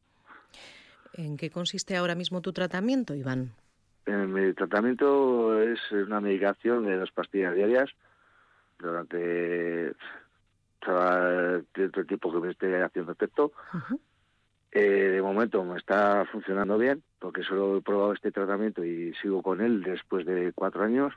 ¿En 1.14 1.36
qué 1.36 1.50
consiste 1.50 1.96
ahora 1.96 2.14
mismo 2.14 2.40
tu 2.40 2.52
tratamiento, 2.52 3.14
Iván? 3.14 3.52
Eh, 4.06 4.12
mi 4.12 4.52
tratamiento 4.54 5.60
es 5.60 5.78
una 5.92 6.20
medicación 6.20 6.84
de 6.84 6.96
dos 6.96 7.10
pastillas 7.12 7.54
diarias 7.54 7.90
durante 8.78 9.94
cada 10.80 11.60
cierto 11.74 12.04
tiempo 12.04 12.32
que 12.32 12.40
me 12.40 12.50
esté 12.50 12.82
haciendo 12.82 13.12
efecto. 13.12 13.52
Eh, 14.72 14.80
de 14.80 15.22
momento 15.22 15.64
me 15.64 15.78
está 15.78 16.24
funcionando 16.30 16.78
bien 16.78 17.02
porque 17.18 17.42
solo 17.42 17.76
he 17.76 17.82
probado 17.82 18.12
este 18.12 18.30
tratamiento 18.30 18.84
y 18.84 19.12
sigo 19.14 19.42
con 19.42 19.60
él 19.60 19.82
después 19.82 20.24
de 20.24 20.52
cuatro 20.54 20.82
años. 20.84 21.12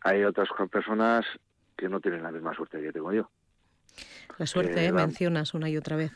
Hay 0.00 0.24
otras 0.24 0.48
personas 0.70 1.24
que 1.76 1.88
no 1.88 2.00
tienen 2.00 2.22
la 2.22 2.32
misma 2.32 2.54
suerte 2.54 2.80
que 2.80 2.92
tengo 2.92 3.12
yo. 3.12 3.30
La 4.38 4.46
suerte, 4.46 4.80
Eh, 4.84 4.86
¿eh? 4.86 4.92
va- 4.92 5.06
mencionas 5.06 5.54
una 5.54 5.68
y 5.68 5.76
otra 5.76 5.96
vez. 5.96 6.12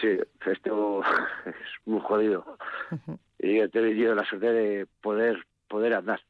Sí, 0.00 0.18
esto 0.46 1.00
es 1.46 1.54
muy 1.86 2.00
jodido. 2.00 2.58
Ujú. 2.90 3.18
Y 3.38 3.58
he 3.60 3.68
tenido 3.68 4.14
la 4.14 4.24
suerte 4.24 4.52
de 4.52 4.86
poder 5.00 5.44
poder 5.68 5.94
andar. 5.94 6.20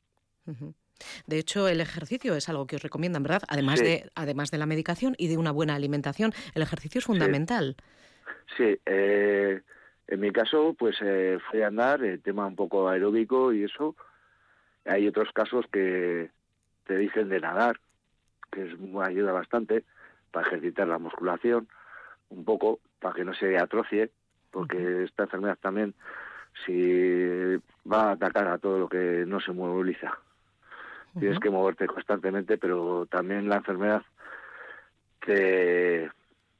De 1.27 1.39
hecho, 1.39 1.69
el 1.69 1.81
ejercicio 1.81 2.35
es 2.35 2.49
algo 2.49 2.67
que 2.67 2.77
os 2.77 2.83
recomiendan, 2.83 3.23
¿verdad? 3.23 3.43
Además, 3.49 3.79
Sí. 3.79 3.85
de, 3.85 4.11
además 4.17 4.51
de 4.51 4.59
la 4.59 4.67
medicación 4.67 5.15
y 5.17 5.29
de 5.29 5.37
una 5.37 5.53
buena 5.53 5.75
alimentación, 5.77 6.33
el 6.55 6.63
ejercicio 6.63 6.99
es 6.99 7.05
fundamental. 7.05 7.77
Sí, 8.57 8.77
eh, 8.87 9.61
en 10.09 10.21
mi 10.21 10.33
caso, 10.33 10.75
pues 10.77 10.97
eh, 11.03 11.39
fue 11.51 11.65
andar, 11.65 12.03
el 12.03 12.21
tema 12.21 12.47
un 12.47 12.57
poco 12.57 12.89
aeróbico 12.89 13.53
y 13.53 13.63
eso. 13.65 13.95
Hay 14.87 15.07
otros 15.07 15.29
casos 15.33 15.67
que 15.73 16.31
te 16.87 16.97
dicen 16.97 17.29
de 17.29 17.41
nadar, 17.41 17.79
que 18.51 18.63
es, 18.65 18.75
ayuda 19.05 19.31
bastante 19.33 19.85
para 20.31 20.47
ejercitar 20.47 20.89
la 20.89 20.99
musculación, 20.99 21.69
un 22.31 22.45
poco, 22.45 22.81
para 23.01 23.15
que 23.15 23.25
no 23.25 23.35
se 23.35 23.59
atrocie. 23.59 24.11
porque 24.51 25.05
esta 25.05 25.25
enfermedad 25.25 25.59
también 25.61 25.95
si 26.65 27.57
va 27.91 28.09
a 28.09 28.13
atacar 28.13 28.49
a 28.49 28.59
todo 28.59 28.79
lo 28.79 28.89
que 28.89 29.25
no 29.27 29.41
se 29.41 29.53
moviliza. 29.53 30.19
Tienes 31.19 31.39
que 31.41 31.51
moverte 31.51 31.87
constantemente, 31.87 32.59
pero 32.59 33.07
también 33.07 33.49
la 33.49 33.57
enfermedad 33.57 34.03
te, 35.25 36.11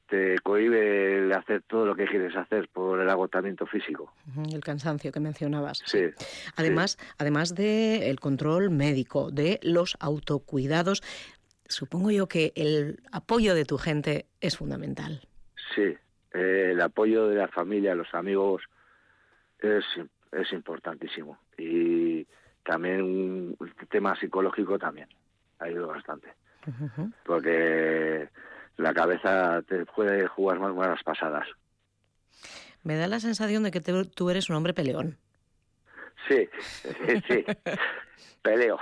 te 0.09 0.39
cohibe 0.39 1.21
de 1.21 1.33
hacer 1.33 1.61
todo 1.61 1.85
lo 1.85 1.95
que 1.95 2.05
quieres 2.05 2.35
hacer 2.35 2.67
por 2.67 2.99
el 2.99 3.09
agotamiento 3.09 3.65
físico. 3.67 4.11
El 4.51 4.61
cansancio 4.61 5.11
que 5.11 5.19
mencionabas. 5.19 5.81
Sí. 5.85 6.09
Además, 6.57 6.97
además 7.17 7.55
de 7.55 8.09
el 8.09 8.19
control 8.19 8.69
médico, 8.69 9.31
de 9.31 9.59
los 9.61 9.95
autocuidados, 9.99 11.03
supongo 11.69 12.11
yo 12.11 12.27
que 12.27 12.51
el 12.55 12.99
apoyo 13.11 13.55
de 13.55 13.63
tu 13.63 13.77
gente 13.77 14.25
es 14.41 14.57
fundamental. 14.57 15.21
Sí, 15.75 15.95
eh, 16.33 16.69
el 16.71 16.81
apoyo 16.81 17.27
de 17.27 17.35
la 17.35 17.47
familia, 17.47 17.95
los 17.95 18.13
amigos, 18.13 18.63
es, 19.59 19.85
es 20.31 20.51
importantísimo. 20.51 21.37
Y 21.57 22.27
también 22.63 23.55
el 23.59 23.87
tema 23.87 24.19
psicológico 24.19 24.77
también 24.77 25.07
ha 25.59 25.65
ayudado 25.65 25.87
bastante. 25.87 26.33
Porque 27.25 28.29
la 28.77 28.93
cabeza 28.93 29.61
te 29.63 29.85
puede 29.85 30.27
jugar 30.27 30.59
más 30.59 30.75
malas 30.75 31.01
pasadas. 31.03 31.47
Me 32.83 32.95
da 32.95 33.07
la 33.07 33.19
sensación 33.19 33.63
de 33.63 33.71
que 33.71 33.81
tú 33.81 34.29
eres 34.29 34.49
un 34.49 34.55
hombre 34.55 34.73
peleón. 34.73 35.17
Sí, 36.27 36.47
sí, 37.27 37.45
peleo 38.41 38.77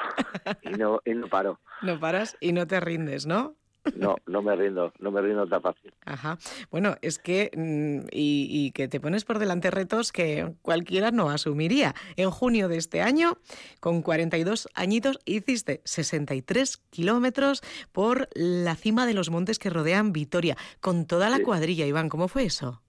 y 0.62 0.70
no, 0.72 1.00
y 1.06 1.14
no 1.14 1.28
paro. 1.28 1.60
No 1.82 2.00
paras 2.00 2.36
y 2.40 2.52
no 2.54 2.66
te 2.68 2.80
rindes, 2.80 3.26
¿no? 3.26 3.56
No, 3.96 4.18
no 4.26 4.42
me 4.42 4.54
rindo, 4.54 4.92
no 5.00 5.12
me 5.12 5.22
rindo 5.22 5.48
tan 5.48 5.62
fácil. 5.62 5.94
Ajá. 6.06 6.38
Bueno, 6.72 6.98
es 7.02 7.20
que, 7.20 7.52
mm, 7.56 8.08
y, 8.12 8.48
y, 8.50 8.72
que 8.72 8.90
te 8.90 9.00
pones 9.00 9.24
por 9.24 9.40
delante 9.40 9.72
retos 9.72 10.12
que 10.12 10.56
cualquiera 10.62 11.12
no 11.12 11.30
asumiría. 11.30 11.96
En 12.18 12.30
junio 12.30 12.68
de 12.68 12.76
este 12.76 13.02
año, 13.02 13.38
con 13.80 14.02
42 14.02 14.68
añitos, 14.74 15.20
hiciste 15.24 15.80
63 15.86 16.78
kilómetros 16.90 17.62
por 17.94 18.28
la 18.34 18.76
cima 18.76 19.06
de 19.06 19.14
los 19.14 19.30
montes 19.30 19.58
que 19.58 19.70
rodean 19.70 20.12
Vitoria, 20.12 20.58
con 20.82 21.08
toda 21.08 21.30
la 21.30 21.38
Sí. 21.38 21.44
cuadrilla, 21.44 21.86
Iván. 21.86 22.10
¿Cómo 22.10 22.28
fue 22.28 22.44
eso? 22.44 22.82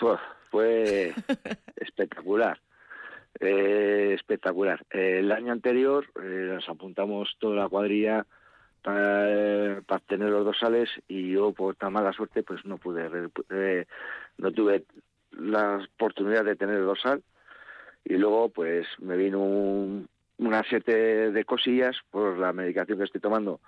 Uf, 0.00 0.20
fue 0.52 1.14
espectacular. 1.76 2.60
Eh, 4.46 4.50
espectacular. 4.50 4.86
Eh, 4.90 5.18
el 5.20 5.32
año 5.32 5.52
anterior 5.52 6.06
eh, 6.22 6.52
nos 6.54 6.68
apuntamos 6.68 7.36
toda 7.38 7.56
la 7.56 7.68
cuadrilla 7.68 8.26
para, 8.82 9.80
para 9.82 10.00
tener 10.00 10.28
los 10.30 10.44
dorsales 10.44 10.88
y 11.08 11.32
yo 11.32 11.52
por 11.52 11.74
tan 11.74 11.92
mala 11.92 12.12
suerte 12.12 12.42
pues 12.42 12.64
no 12.64 12.78
pude, 12.78 13.10
eh, 13.50 13.86
no 14.38 14.52
tuve 14.52 14.84
la 15.32 15.84
oportunidad 15.94 16.44
de 16.44 16.56
tener 16.56 16.76
el 16.76 16.84
dorsal 16.84 17.22
y 18.04 18.14
luego 18.14 18.48
pues 18.50 18.86
me 19.00 19.16
vino 19.16 19.40
un, 19.40 20.08
una 20.38 20.62
serie 20.64 21.32
de 21.32 21.44
cosillas 21.44 21.96
por 22.10 22.38
la 22.38 22.52
medicación 22.52 22.98
que 22.98 23.04
estoy 23.04 23.20
tomando. 23.20 23.60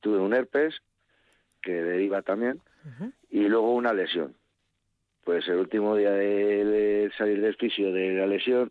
Tuve 0.00 0.18
un 0.18 0.34
herpes 0.34 0.80
que 1.62 1.72
deriva 1.72 2.22
también 2.22 2.60
Ujú. 2.84 3.12
y 3.30 3.48
luego 3.48 3.72
una 3.74 3.92
lesión. 3.92 4.34
Pues 5.24 5.48
el 5.48 5.56
último 5.56 5.96
día 5.96 6.10
de, 6.10 6.64
de 6.64 7.10
salir 7.16 7.40
del 7.40 7.54
fisio 7.56 7.92
de 7.92 8.14
la 8.14 8.26
lesión 8.26 8.70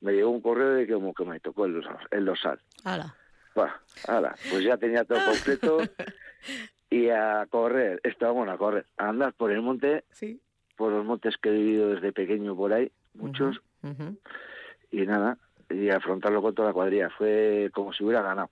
me 0.00 0.12
llegó 0.12 0.30
un 0.30 0.40
correo 0.40 0.70
de 0.74 0.86
que 0.86 0.94
como 0.94 1.12
que 1.14 1.24
me 1.24 1.40
tocó 1.40 1.66
el. 1.66 1.82
El 2.10 2.24
dorsal. 2.24 2.60
Ala, 2.84 4.34
pues 4.50 4.64
ya 4.64 4.76
tenía 4.76 5.04
todo 5.04 5.18
completo 5.26 5.78
y 6.90 7.08
a 7.10 7.46
correr, 7.50 8.00
estaba 8.04 8.32
bueno 8.32 8.52
a 8.52 8.58
correr, 8.58 8.86
a 8.96 9.08
andar 9.08 9.32
por 9.34 9.50
el 9.50 9.60
monte, 9.60 10.04
Sí. 10.12 10.40
por 10.76 10.92
los 10.92 11.04
montes 11.04 11.36
que 11.36 11.50
he 11.50 11.52
vivido 11.52 11.90
desde 11.90 12.12
pequeño 12.12 12.56
por 12.56 12.72
ahí, 12.72 12.90
muchos, 13.14 13.60
y 14.90 15.04
nada, 15.06 15.36
y 15.68 15.90
afrontarlo 15.90 16.40
con 16.40 16.54
toda 16.54 16.68
la 16.68 16.74
cuadrilla. 16.74 17.10
Fue 17.10 17.70
como 17.74 17.92
si 17.92 18.02
hubiera 18.04 18.22
ganado. 18.22 18.50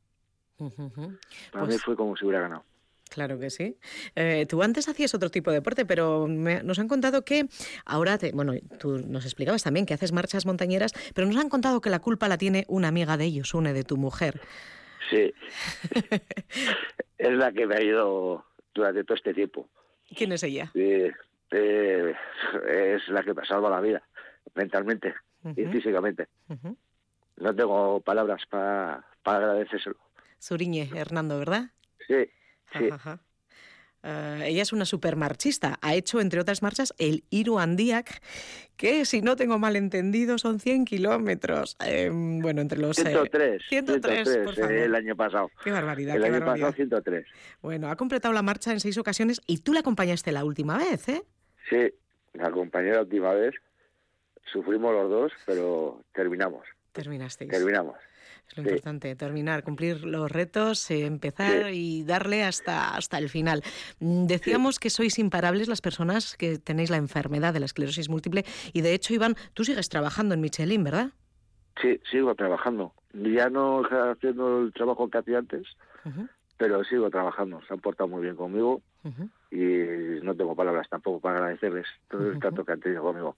Para 0.59 1.65
Pues- 1.65 1.69
mí 1.69 1.79
fue 1.79 1.97
como 1.97 2.17
si 2.17 2.25
hubiera 2.27 2.43
ganado. 2.43 2.65
Claro 3.09 3.39
que 3.39 3.51
sí. 3.51 3.77
Eh, 4.15 4.47
tú 4.49 4.63
antes 4.63 4.89
hacías 4.89 5.15
otro 5.15 5.31
tipo 5.31 5.51
de 5.51 5.57
deporte, 5.59 5.85
pero 5.87 6.27
me- 6.29 6.63
nos 6.63 6.79
han 6.79 6.89
contado 6.89 7.25
que 7.25 7.47
ahora, 7.85 8.19
te, 8.19 8.33
bueno, 8.33 8.53
tú 8.79 8.99
nos 8.99 9.25
explicabas 9.25 9.63
también 9.63 9.87
que 9.87 9.95
haces 9.95 10.13
marchas 10.13 10.47
montañeras, 10.47 10.93
pero 11.15 11.27
nos 11.27 11.37
han 11.37 11.49
contado 11.49 11.81
que 11.81 11.91
la 11.91 11.99
culpa 12.01 12.29
la 12.29 12.39
tiene 12.39 12.65
una 12.69 12.89
amiga 12.89 13.17
de 13.17 13.25
ellos, 13.25 13.55
une 13.55 13.73
de 13.73 13.85
tu 13.85 13.97
mujer. 13.97 14.41
Sí. 15.11 15.33
es 17.19 17.33
la 17.33 17.53
que 17.53 17.67
me 17.67 17.77
ha 17.77 17.83
ido 17.83 18.45
durante 18.75 19.05
todo 19.05 19.17
este 19.17 19.35
tiempo. 19.35 19.69
¿Quién 20.15 20.33
es 20.33 20.43
ella? 20.43 20.71
Sí, 20.75 21.05
eh, 21.51 22.15
es 22.69 23.09
la 23.09 23.23
que 23.23 23.35
me 23.35 23.45
salva 23.47 23.71
la 23.71 23.81
vida, 23.81 24.03
mentalmente 24.55 25.15
y 25.57 25.65
físicamente. 25.67 26.29
No 27.37 27.55
tengo 27.55 28.01
palabras 28.01 28.43
para 28.51 29.05
agradecérselo. 29.25 29.97
Suriñe 30.39 30.91
Hernando, 30.95 31.39
¿verdad? 31.39 31.71
Sí, 32.07 32.15
sí, 32.77 32.87
Ajá, 32.91 32.95
ajá. 32.95 33.21
Eh, 34.05 34.45
ella 34.51 34.63
es 34.63 34.73
una 34.73 34.85
supermarchista. 34.85 35.77
Ha 35.83 35.95
hecho, 35.95 36.21
entre 36.21 36.41
otras 36.41 36.63
marchas, 36.63 36.95
el 36.99 37.25
Iru 37.31 37.59
Andiac, 37.59 38.23
que, 38.77 39.05
si 39.05 39.23
no 39.23 39.35
tengo 39.35 39.59
mal 39.59 39.75
entendido, 39.75 40.39
son 40.39 40.61
100 40.61 40.85
kilómetros. 40.85 41.77
Eh, 41.85 42.09
bueno, 42.13 42.61
entre 42.61 42.79
los... 42.79 42.97
eh, 43.01 43.03
103, 43.03 43.63
103, 43.69 44.37
por 44.45 44.55
favor. 44.55 44.73
eh, 44.73 44.85
el 44.85 44.95
año 44.95 45.17
pasado. 45.17 45.51
Qué 45.65 45.73
barbaridad, 45.73 46.15
El 46.15 46.23
qué 46.23 46.29
año 46.29 46.39
barbaridad. 46.41 46.67
pasado 46.69 46.77
103. 46.77 47.27
Bueno, 47.61 47.91
ha 47.91 47.97
completado 47.97 48.33
la 48.33 48.43
marcha 48.43 48.71
en 48.71 48.79
seis 48.79 48.97
ocasiones 48.99 49.41
y 49.49 49.59
tú 49.59 49.73
la 49.73 49.81
acompañaste 49.81 50.31
la 50.31 50.45
última 50.45 50.79
vez, 50.79 51.09
¿eh? 51.09 51.25
Sí, 51.69 51.93
la 52.35 52.47
acompañé 52.49 52.93
la 52.93 53.01
última 53.03 53.33
vez. 53.35 53.55
Sufrimos 54.53 54.93
los 54.95 55.11
dos, 55.11 55.33
pero 55.45 56.03
terminamos. 56.15 56.65
Terminasteis. 56.93 57.51
Terminamos. 57.51 57.97
Es 58.49 58.57
lo 58.57 58.63
sí. 58.63 58.69
importante, 58.71 59.15
terminar, 59.15 59.63
cumplir 59.63 60.05
los 60.05 60.31
retos, 60.31 60.91
eh, 60.91 61.07
empezar 61.07 61.73
y 61.73 62.05
darle 62.05 62.45
hasta, 62.45 62.97
hasta 62.97 63.19
el 63.19 63.29
final. 63.29 63.63
Mm, 64.01 64.27
Decíamos 64.27 64.79
que 64.79 64.91
sois 64.91 65.19
imparables 65.19 65.69
las 65.69 65.81
personas 65.81 66.37
que 66.37 66.59
tenéis 66.59 66.91
la 66.91 66.97
enfermedad 66.97 67.53
de 67.53 67.61
la 67.61 67.67
esclerosis 67.67 68.09
múltiple 68.09 68.45
y 68.73 68.81
de 68.81 68.95
hecho, 68.95 69.15
Iván, 69.15 69.37
tú 69.55 69.65
sigues 69.65 69.89
trabajando 69.89 70.35
en 70.35 70.41
Michelin, 70.41 70.85
¿verdad? 70.85 71.11
Sí, 71.81 72.01
sigo 72.11 72.35
trabajando. 72.35 72.93
Ya 73.13 73.49
no 73.49 73.83
haciendo 73.83 74.63
el 74.63 74.73
trabajo 74.73 75.09
que 75.09 75.19
hacía 75.19 75.39
antes, 75.39 75.67
pero 76.57 76.85
sigo 76.85 77.09
trabajando. 77.11 77.61
Se 77.67 77.75
han 77.75 77.81
portado 77.81 78.09
muy 78.09 78.23
bien 78.23 78.37
conmigo 78.37 78.83
y 79.51 80.21
no 80.23 80.35
tengo 80.35 80.55
palabras 80.55 80.89
tampoco 80.89 81.21
para 81.21 81.37
agradecerles 81.37 81.87
todo 82.11 82.31
el 82.31 82.39
trato 82.39 82.65
que 82.65 82.73
han 82.73 82.81
tenido 82.81 83.03
conmigo. 83.03 83.37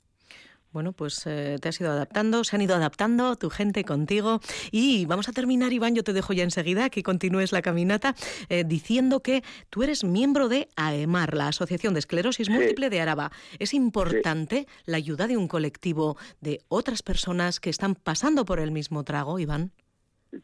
Bueno, 0.73 0.93
pues 0.93 1.27
eh, 1.27 1.57
te 1.61 1.69
has 1.69 1.81
ido 1.81 1.91
adaptando, 1.91 2.45
se 2.45 2.55
han 2.55 2.63
ido 2.63 2.77
adaptando 2.77 3.35
tu 3.37 3.51
gente 3.51 3.85
contigo. 3.85 4.41
Y 4.71 5.05
vamos 5.07 5.29
a 5.29 5.33
terminar, 5.33 5.73
Iván, 5.73 5.95
yo 5.95 6.05
te 6.05 6.13
dejo 6.13 6.33
ya 6.33 6.45
enseguida 6.45 6.91
que 6.91 7.03
continúes 7.03 7.53
la 7.53 7.61
caminata 7.61 8.15
eh, 8.49 8.65
diciendo 8.65 9.21
que 9.21 9.43
tú 9.69 9.83
eres 9.83 10.05
miembro 10.05 10.49
de 10.49 10.69
AEMAR, 10.77 11.35
la 11.35 11.49
Asociación 11.49 11.95
de 11.95 12.01
Esclerosis 12.01 12.47
Sí. 12.47 12.53
Múltiple 12.53 12.91
de 12.91 13.01
Araba. 13.01 13.31
Es 13.59 13.75
importante 13.75 14.67
la 14.87 14.97
ayuda 14.97 15.27
de 15.27 15.37
un 15.37 15.49
colectivo 15.49 16.17
de 16.41 16.61
otras 16.69 17.03
personas 17.03 17.61
que 17.61 17.71
están 17.71 17.95
pasando 17.95 18.45
por 18.45 18.61
el 18.61 18.71
mismo 18.71 19.05
trago, 19.05 19.39
Iván. 19.39 19.73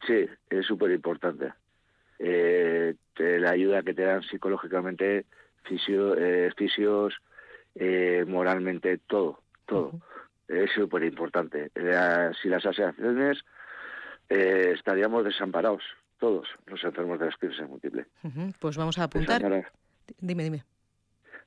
Sí, 0.05 0.25
es 0.49 0.65
súper 0.65 0.91
importante. 0.91 1.53
Eh, 2.19 2.95
la 3.17 3.51
ayuda 3.51 3.83
que 3.83 3.93
te 3.93 4.03
dan 4.03 4.23
psicológicamente, 4.23 5.25
eh, 5.69 6.51
fisios, 6.57 7.13
eh, 7.75 8.25
moralmente, 8.27 8.97
todo, 8.97 9.41
todo. 9.65 10.01
Es 10.47 10.71
súper 10.71 11.03
importante. 11.03 11.71
Eh, 11.75 12.31
si 12.41 12.49
las 12.49 12.65
asociaciones 12.65 13.43
eh, 14.29 14.73
estaríamos 14.75 15.23
desamparados, 15.25 15.83
todos 16.19 16.47
los 16.65 16.83
enfermos 16.83 17.19
de 17.19 17.25
la 17.25 17.31
esclerosis 17.31 17.67
múltiple. 17.67 18.05
Pues 18.59 18.77
vamos 18.77 18.97
a 18.97 19.03
apuntar. 19.03 19.41
Dime, 20.19 20.43
dime. 20.43 20.63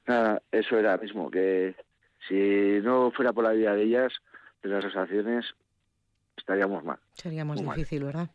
Nada, 0.06 0.42
eso 0.50 0.78
era 0.78 0.96
mismo, 0.96 1.30
que 1.30 1.74
si 2.28 2.80
no 2.82 3.10
fuera 3.10 3.32
por 3.32 3.44
la 3.44 3.52
vida 3.52 3.74
de 3.74 3.82
ellas, 3.82 4.12
de 4.62 4.68
las 4.68 4.84
asociaciones, 4.84 5.46
estaríamos 6.36 6.84
mal. 6.84 6.98
Sería 7.12 7.44
más 7.44 7.62
mal. 7.62 7.76
difícil, 7.76 8.04
¿verdad? 8.04 8.30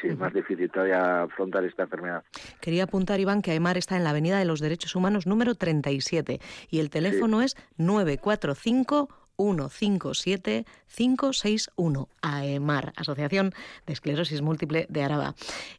Sí, 0.00 0.08
es 0.08 0.18
más 0.18 0.34
difícil 0.34 0.70
todavía 0.70 1.22
afrontar 1.22 1.64
esta 1.64 1.84
enfermedad. 1.84 2.22
Quería 2.60 2.84
apuntar, 2.84 3.20
Iván, 3.20 3.40
que 3.40 3.52
AEMAR 3.52 3.78
está 3.78 3.96
en 3.96 4.04
la 4.04 4.10
Avenida 4.10 4.38
de 4.38 4.44
los 4.44 4.60
Derechos 4.60 4.94
Humanos 4.94 5.26
número 5.26 5.54
37 5.54 6.40
y 6.68 6.80
el 6.80 6.90
teléfono 6.90 7.40
es 7.40 7.56
945 7.78 9.08
157 9.38 10.66
561 10.94 12.08
AEMAR, 12.22 12.92
Asociación 12.96 13.52
de 13.86 13.92
Esclerosis 13.92 14.42
Múltiple 14.42 14.86
de 14.88 15.02
Araba. 15.02 15.34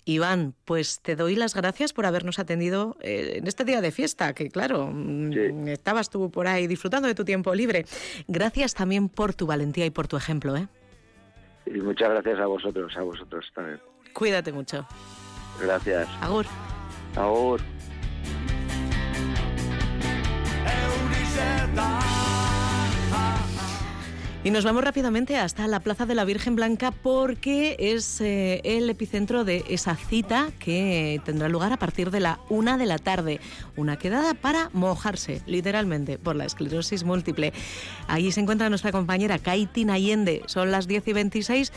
Iván, 0.06 0.54
pues 0.65 1.02
te 1.02 1.15
doy 1.15 1.36
las 1.36 1.54
gracias 1.54 1.91
por 1.93 2.06
habernos 2.06 2.39
atendido 2.39 2.95
eh, 3.02 3.34
en 3.36 3.48
este 3.48 3.65
día 3.65 3.82
de 3.82 3.91
fiesta, 3.91 4.34
que 4.34 4.50
claro, 4.50 4.89
mm, 4.91 5.34
Sí. 5.34 5.72
estabas 5.72 6.10
tú 6.10 6.32
por 6.32 6.48
ahí 6.48 6.67
disfrutando 6.67 7.08
de 7.08 7.15
tu 7.15 7.26
tiempo 7.26 7.54
libre. 7.54 7.86
Gracias 8.28 8.74
también 8.74 9.10
por 9.10 9.34
tu 9.34 9.45
valentía 9.45 9.86
y 9.86 9.89
por 9.89 10.08
tu 10.08 10.15
ejemplo. 10.17 10.56
¿eh? 10.56 10.67
Y 11.65 11.80
muchas 11.82 12.10
gracias 12.10 12.39
a 12.39 12.45
vosotros, 12.45 12.95
a 12.95 13.02
vosotros 13.02 13.45
también. 13.54 13.80
Cuídate 14.13 14.52
mucho. 14.52 14.88
Gracias. 15.62 16.08
Agur. 16.22 16.45
Eurizetan 17.15 17.79
Y 24.41 24.52
nos 24.52 24.63
vamos 24.63 24.86
rápidamente 24.86 25.36
hasta 25.36 25.67
la 25.67 25.82
Plaza 25.82 26.06
de 26.06 26.15
la 26.15 26.23
Virgen 26.23 26.56
Blanca 26.56 26.91
porque 26.91 27.75
es 27.78 28.21
eh, 28.21 28.62
el 28.63 28.89
epicentro 28.89 29.43
de 29.43 29.65
esa 29.67 29.97
cita 29.97 30.49
que 30.60 31.19
tendrá 31.25 31.49
lugar 31.49 31.73
a 31.73 31.78
partir 31.78 32.10
de 32.10 32.21
la 32.21 32.39
una 32.47 32.78
de 32.78 32.86
la 32.86 32.99
tarde. 32.99 33.41
Una 33.75 33.99
quedada 33.99 34.34
para 34.36 34.69
mojarse, 34.71 35.41
literalmente, 35.45 36.17
por 36.17 36.38
la 36.38 36.45
esclerosis 36.45 37.04
múltiple. 37.04 37.52
Allí 38.08 38.32
se 38.32 38.39
encuentra 38.39 38.69
nuestra 38.69 38.93
compañera 38.93 39.39
Kaitin 39.39 39.89
Allende. 39.89 40.41
Son 40.45 40.71
las 40.71 40.88
10 40.88 41.10
y 41.10 41.13
26 41.13 41.73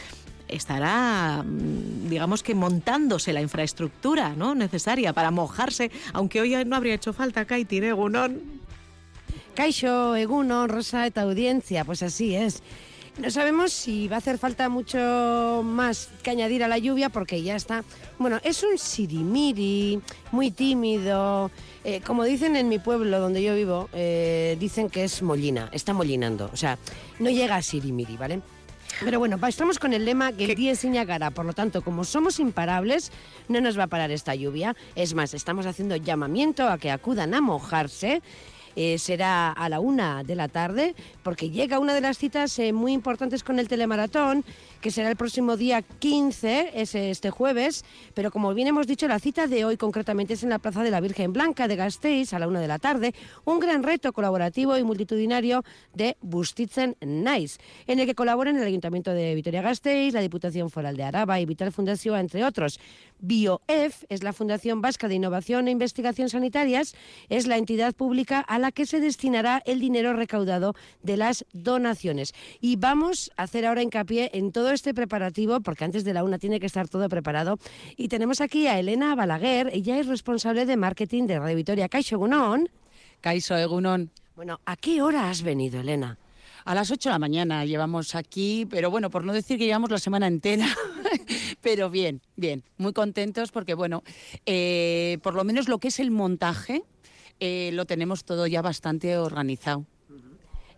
estará, 0.46 1.42
mm, 1.42 2.11
digamos 2.11 2.44
que 2.44 2.55
montándose 2.55 3.33
la 3.33 3.40
infraestructura 3.40 4.35
¿no? 4.37 4.55
necesaria 4.55 5.12
para 5.12 5.31
mojarse, 5.31 5.90
aunque 6.12 6.40
hoy 6.40 6.64
no 6.64 6.77
habría 6.77 6.94
hecho 6.94 7.12
falta, 7.12 7.44
Kaitin, 7.44 7.85
¿eh, 7.85 7.92
Gunón? 7.92 8.62
Caixo, 9.55 10.17
Eguno, 10.17 10.67
Rosa 10.67 11.07
esta 11.07 11.23
audiencia, 11.23 11.85
pues 11.85 12.03
así 12.03 12.35
es. 12.35 12.62
No 13.19 13.31
sabemos 13.31 13.73
si 13.73 14.09
va 14.09 14.17
a 14.17 14.19
hacer 14.19 14.38
falta 14.38 14.71
mucho 14.71 15.62
más 15.62 16.09
que 16.23 16.31
añadir 16.31 16.65
a 16.65 16.69
la 16.69 16.79
lluvia 16.79 17.11
porque 17.11 17.43
ya 17.43 17.55
está. 17.55 17.85
Bueno, 18.19 18.41
es 18.43 18.62
un 18.62 18.79
sirimiri, 18.79 20.01
muy 20.31 20.51
tímido. 20.51 21.51
Eh, 21.85 22.01
como 22.07 22.25
dicen 22.25 22.57
en 22.57 22.71
mi 22.71 22.79
pueblo 22.79 23.21
donde 23.21 23.43
yo 23.43 23.55
vivo, 23.55 23.91
eh, 23.93 24.57
dicen 24.59 24.88
que 24.88 25.05
es 25.05 25.21
mollina, 25.21 25.69
está 25.73 25.93
mollinando. 25.93 26.49
O 26.55 26.57
sea, 26.57 26.79
no 27.19 27.29
llega 27.29 27.57
a 27.57 27.62
sirimiri, 27.62 28.17
¿vale? 28.17 28.41
Pero 29.05 29.19
bueno, 29.19 29.38
estamos 29.47 29.79
con 29.79 29.93
el 29.93 30.05
lema 30.05 30.33
que 30.33 30.45
el 30.45 30.55
día 30.55 30.73
es. 30.73 30.87
Por 31.35 31.45
lo 31.45 31.53
tanto, 31.53 31.83
como 31.83 32.05
somos 32.05 32.38
imparables, 32.38 33.12
no 33.49 33.61
nos 33.61 33.79
va 33.79 33.85
a 33.85 33.88
parar 33.88 34.11
esta 34.11 34.35
lluvia. 34.35 34.75
Es 34.95 35.12
más, 35.15 35.35
estamos 35.35 35.67
haciendo 35.67 35.97
llamamiento 35.97 36.69
a 36.69 36.79
que 36.79 36.91
acudan 36.91 37.35
a 37.35 37.41
mojarse 37.41 38.23
eh, 38.77 38.99
será 38.99 39.51
a 39.51 39.69
la 39.69 39.81
una 39.81 40.25
de 40.25 40.35
la 40.35 40.49
tarde, 40.49 40.95
porque 41.23 41.51
llega 41.51 41.79
una 41.79 41.95
de 41.95 42.01
las 42.01 42.19
citas 42.19 42.59
eh, 42.59 42.73
muy 42.73 42.93
importantes 42.93 43.45
con 43.45 43.59
el 43.59 43.69
telemaratón, 43.69 44.45
que 44.83 44.90
será 44.90 45.09
el 45.09 45.16
próximo 45.16 45.57
día 45.57 45.81
15, 45.81 46.73
es 46.75 46.97
este 46.97 47.31
jueves, 47.31 47.85
pero 48.14 48.33
como 48.33 48.53
bien 48.53 48.66
hemos 48.66 48.88
dicho, 48.88 49.07
la 49.07 49.21
cita 49.21 49.47
de 49.47 49.64
hoy 49.64 49.77
concretamente 49.77 50.35
es 50.35 50.42
en 50.42 50.51
la 50.51 50.59
Plaza 50.59 50.83
de 50.83 50.90
la 50.90 51.01
Virgen 51.01 51.33
Blanca 51.33 51.68
de 51.68 51.77
Gasteiz 51.77 52.33
a 52.35 52.40
la 52.40 52.49
una 52.49 52.61
de 52.61 52.66
la 52.66 52.81
tarde, 52.81 53.14
un 53.45 53.61
gran 53.61 53.85
reto 53.85 54.12
colaborativo 54.12 54.77
y 54.77 54.83
multitudinario 54.83 55.62
de 55.95 56.16
Bustitzen 56.21 56.97
Nice, 57.01 57.61
en 57.87 58.01
el 58.01 58.07
que 58.07 58.16
colaboran 58.16 58.57
el 58.57 58.64
Ayuntamiento 58.64 59.12
de 59.12 59.37
Vitoria-Gasteiz, 59.37 60.12
la 60.12 60.21
Diputación 60.21 60.68
Foral 60.68 60.97
de 60.97 61.05
Araba 61.05 61.38
y 61.38 61.47
Vital 61.47 61.71
Fundación, 61.71 62.18
entre 62.18 62.45
otros. 62.45 62.81
BioEF 63.21 64.03
es 64.09 64.25
la 64.25 64.33
Fundación 64.33 64.83
Vasca 64.83 65.07
de 65.07 65.14
Innovación 65.14 65.68
e 65.68 65.71
Investigación 65.71 66.29
Sanitarias, 66.29 66.97
es 67.29 67.47
la 67.47 67.57
entidad 67.57 67.95
pública 67.95 68.40
a 68.40 68.59
la 68.59 68.73
que 68.73 68.85
se 68.85 68.99
destinará 68.99 69.62
el 69.64 69.79
dinero 69.79 70.12
recaudado 70.12 70.75
de 71.05 71.16
las 71.16 71.47
donaciones. 71.53 72.35
Y 72.61 72.75
vamos 72.75 73.31
a 73.37 73.45
hacer 73.45 73.64
ahora 73.64 73.83
hincapié 73.83 74.31
en 74.35 74.51
todo 74.51 74.72
este 74.73 74.95
preparativo, 74.95 75.61
porque 75.61 75.85
antes 75.85 76.05
de 76.05 76.13
la 76.13 76.25
una 76.25 76.39
tiene 76.39 76.61
que 76.61 76.67
estar 76.67 76.89
todo 76.89 77.09
preparado. 77.09 77.59
Y 77.97 78.09
tenemos 78.09 78.41
aquí 78.41 78.67
a 78.67 78.79
Elena 78.79 79.15
Balaguer, 79.15 79.71
ella 79.73 79.99
es 79.99 80.07
responsable 80.07 80.67
de 80.67 80.77
marketing 80.77 81.27
de 81.27 81.39
Radio 81.39 81.57
Vitoria. 81.57 81.89
Caixo 81.89 82.17
Egunon. 82.17 82.69
Caixo 83.21 83.57
Egunon. 83.57 84.11
Bueno, 84.37 84.61
¿a 84.65 84.77
qué 84.77 85.03
hora 85.03 85.31
has 85.31 85.43
venido, 85.43 85.81
Elena? 85.81 86.19
A 86.65 86.75
las 86.75 86.91
8 86.91 87.09
de 87.09 87.13
la 87.13 87.19
mañana 87.19 87.65
llevamos 87.65 88.15
aquí, 88.15 88.67
pero 88.71 88.91
bueno, 88.91 89.11
por 89.11 89.25
no 89.25 89.33
decir 89.33 89.59
que 89.59 89.67
llevamos 89.67 89.91
la 89.91 89.99
semana 89.99 90.29
entera, 90.29 90.67
pero 91.61 91.91
bien, 91.91 92.21
bien, 92.37 92.63
muy 92.77 92.93
contentos 92.93 93.51
porque 93.51 93.75
bueno, 93.75 94.05
eh, 94.47 95.19
por 95.23 95.35
lo 95.35 95.43
menos 95.43 95.69
lo 95.69 95.79
que 95.79 95.89
es 95.89 95.99
el 95.99 96.13
montaje 96.13 96.85
eh, 97.41 97.71
lo 97.73 97.87
tenemos 97.87 98.25
todo 98.25 98.47
ya 98.47 98.63
bastante 98.63 99.19
organizado. 99.19 99.85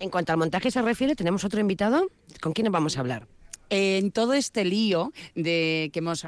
En 0.01 0.11
cuanto 0.11 0.33
al 0.33 0.39
montaje 0.39 0.71
se 0.71 0.83
refiere, 0.83 1.15
tenemos 1.15 1.45
otro 1.45 1.61
invitado. 1.61 2.09
¿Con 2.41 2.53
quién 2.53 2.71
vamos 2.73 2.97
a 2.97 3.01
hablar? 3.01 3.27
En 3.71 4.11
todo 4.13 4.35
este 4.35 4.65
lío 4.65 5.13
de 5.35 5.91
que 5.93 5.99
hemos 5.99 6.27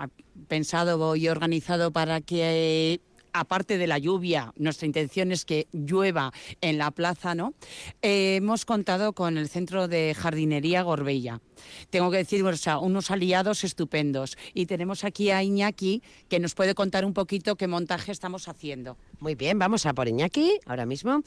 pensado 0.49 1.16
y 1.16 1.29
organizado 1.29 1.90
para 1.90 2.20
que 2.20 3.01
aparte 3.38 3.79
de 3.79 3.87
la 3.87 3.99
lluvia, 3.99 4.53
nuestra 4.57 4.87
intención 4.87 5.33
es 5.33 5.44
que 5.44 5.68
llueva 5.72 6.33
en 6.61 6.79
la 6.79 6.90
plaza, 6.90 7.35
¿no? 7.35 7.55
Eh, 8.03 8.37
hemos 8.37 8.64
contado 8.64 9.12
con 9.12 9.38
el 9.38 9.49
Centro 9.49 9.88
de 9.88 10.14
Jardinería 10.14 10.83
Gorbella. 10.83 11.40
Tengo 11.90 12.11
que 12.11 12.18
decir, 12.18 12.44
o 12.44 12.57
sea, 12.57 12.79
unos 12.79 13.11
aliados 13.11 13.64
estupendos. 13.64 14.37
Y 14.55 14.66
tenemos 14.66 15.05
aquí 15.05 15.31
a 15.31 15.42
Iñaki, 15.42 16.03
que 16.29 16.38
nos 16.38 16.55
puede 16.55 16.75
contar 16.75 17.05
un 17.05 17.12
poquito 17.12 17.57
qué 17.57 17.66
montaje 17.66 18.12
estamos 18.12 18.49
haciendo. 18.49 18.96
Muy 19.20 19.35
bien, 19.35 19.59
vamos 19.59 19.87
a 19.87 19.94
por 19.94 20.09
Iñaki 20.09 20.59
ahora 20.66 20.87
mismo. 20.87 21.22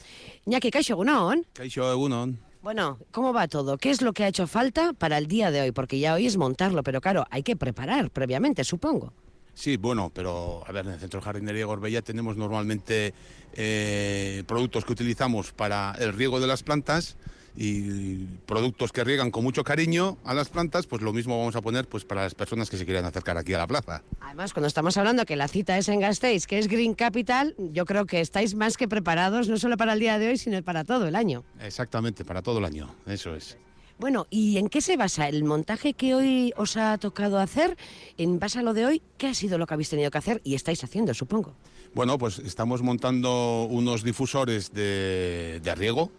Iñaki, 0.46 0.70
Caixo 0.70 0.94
Egunon. 0.94 1.46
Caixo 1.52 1.90
Egunon. 1.90 2.49
Bueno, 2.62 2.98
¿cómo 3.10 3.32
va 3.32 3.48
todo? 3.48 3.78
¿Qué 3.78 3.90
es 3.90 4.02
lo 4.02 4.12
que 4.12 4.24
ha 4.24 4.28
hecho 4.28 4.46
falta 4.46 4.92
para 4.92 5.16
el 5.16 5.26
día 5.26 5.50
de 5.50 5.62
hoy? 5.62 5.72
Porque 5.72 5.98
ya 5.98 6.12
hoy 6.12 6.26
es 6.26 6.36
montarlo, 6.36 6.82
pero 6.82 7.00
claro, 7.00 7.24
hay 7.30 7.42
que 7.42 7.56
preparar 7.56 8.10
previamente, 8.10 8.64
supongo. 8.64 9.14
Sí, 9.54 9.78
bueno, 9.78 10.10
pero 10.14 10.62
a 10.66 10.72
ver, 10.72 10.86
en 10.86 10.92
el 10.92 11.00
Centro 11.00 11.20
de 11.20 11.24
Jardinería 11.24 11.64
Gorbella 11.64 12.02
tenemos 12.02 12.36
normalmente 12.36 13.14
eh, 13.54 14.44
productos 14.46 14.84
que 14.84 14.92
utilizamos 14.92 15.52
para 15.52 15.94
el 15.98 16.12
riego 16.12 16.38
de 16.38 16.46
las 16.46 16.62
plantas 16.62 17.16
y 17.56 18.24
productos 18.46 18.92
que 18.92 19.04
riegan 19.04 19.30
con 19.30 19.44
mucho 19.44 19.64
cariño 19.64 20.18
a 20.24 20.34
las 20.34 20.48
plantas, 20.48 20.86
pues 20.86 21.02
lo 21.02 21.12
mismo 21.12 21.38
vamos 21.38 21.56
a 21.56 21.60
poner 21.60 21.88
pues 21.88 22.04
para 22.04 22.22
las 22.22 22.34
personas 22.34 22.70
que 22.70 22.76
se 22.76 22.84
quieran 22.84 23.04
acercar 23.04 23.36
aquí 23.36 23.54
a 23.54 23.58
la 23.58 23.66
plaza. 23.66 24.02
Además, 24.20 24.52
cuando 24.52 24.68
estamos 24.68 24.96
hablando 24.96 25.24
que 25.24 25.36
la 25.36 25.48
cita 25.48 25.76
es 25.78 25.88
en 25.88 26.00
Gasteiz, 26.00 26.46
que 26.46 26.58
es 26.58 26.68
Green 26.68 26.94
Capital, 26.94 27.54
yo 27.58 27.84
creo 27.86 28.06
que 28.06 28.20
estáis 28.20 28.54
más 28.54 28.76
que 28.76 28.88
preparados, 28.88 29.48
no 29.48 29.58
solo 29.58 29.76
para 29.76 29.94
el 29.94 30.00
día 30.00 30.18
de 30.18 30.28
hoy, 30.28 30.38
sino 30.38 30.62
para 30.62 30.84
todo 30.84 31.06
el 31.06 31.16
año. 31.16 31.44
Exactamente, 31.60 32.24
para 32.24 32.42
todo 32.42 32.58
el 32.58 32.64
año, 32.64 32.94
eso 33.06 33.34
es. 33.34 33.56
Bueno, 34.00 34.26
¿y 34.30 34.56
en 34.56 34.70
qué 34.70 34.80
se 34.80 34.96
basa 34.96 35.28
el 35.28 35.44
montaje 35.44 35.92
que 35.92 36.14
hoy 36.14 36.54
os 36.56 36.78
ha 36.78 36.96
tocado 36.96 37.38
hacer? 37.38 37.76
En 38.16 38.38
base 38.38 38.58
a 38.58 38.62
lo 38.62 38.72
de 38.72 38.86
hoy, 38.86 39.02
¿qué 39.18 39.26
ha 39.26 39.34
sido 39.34 39.58
lo 39.58 39.66
que 39.66 39.74
habéis 39.74 39.90
tenido 39.90 40.10
que 40.10 40.16
hacer 40.16 40.40
y 40.42 40.54
estáis 40.54 40.82
haciendo, 40.82 41.12
supongo? 41.12 41.54
Bueno, 41.92 42.16
pues 42.16 42.38
estamos 42.38 42.82
montando 42.82 43.64
unos 43.64 44.02
difusores 44.02 44.72
de, 44.72 45.60
riego 45.76 46.10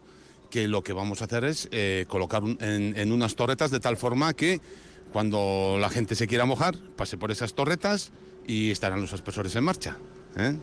que 0.51 0.67
lo 0.67 0.83
que 0.83 0.93
vamos 0.93 1.21
a 1.21 1.25
hacer 1.25 1.45
es 1.45 1.67
eh, 1.71 2.05
colocar 2.07 2.43
en, 2.59 3.11
unas 3.11 3.35
torretas 3.35 3.71
de 3.71 3.79
tal 3.79 3.97
forma 3.97 4.33
que 4.35 4.61
cuando 5.11 5.77
la 5.79 5.89
gente 5.89 6.13
se 6.13 6.27
quiera 6.27 6.45
mojar, 6.45 6.77
pase 6.95 7.17
por 7.17 7.31
esas 7.31 7.55
torretas 7.55 8.11
y 8.45 8.69
estarán 8.69 9.01
los 9.01 9.13
aspersores 9.13 9.55
en 9.55 9.63
marcha. 9.63 9.97
¿eh? 10.37 10.55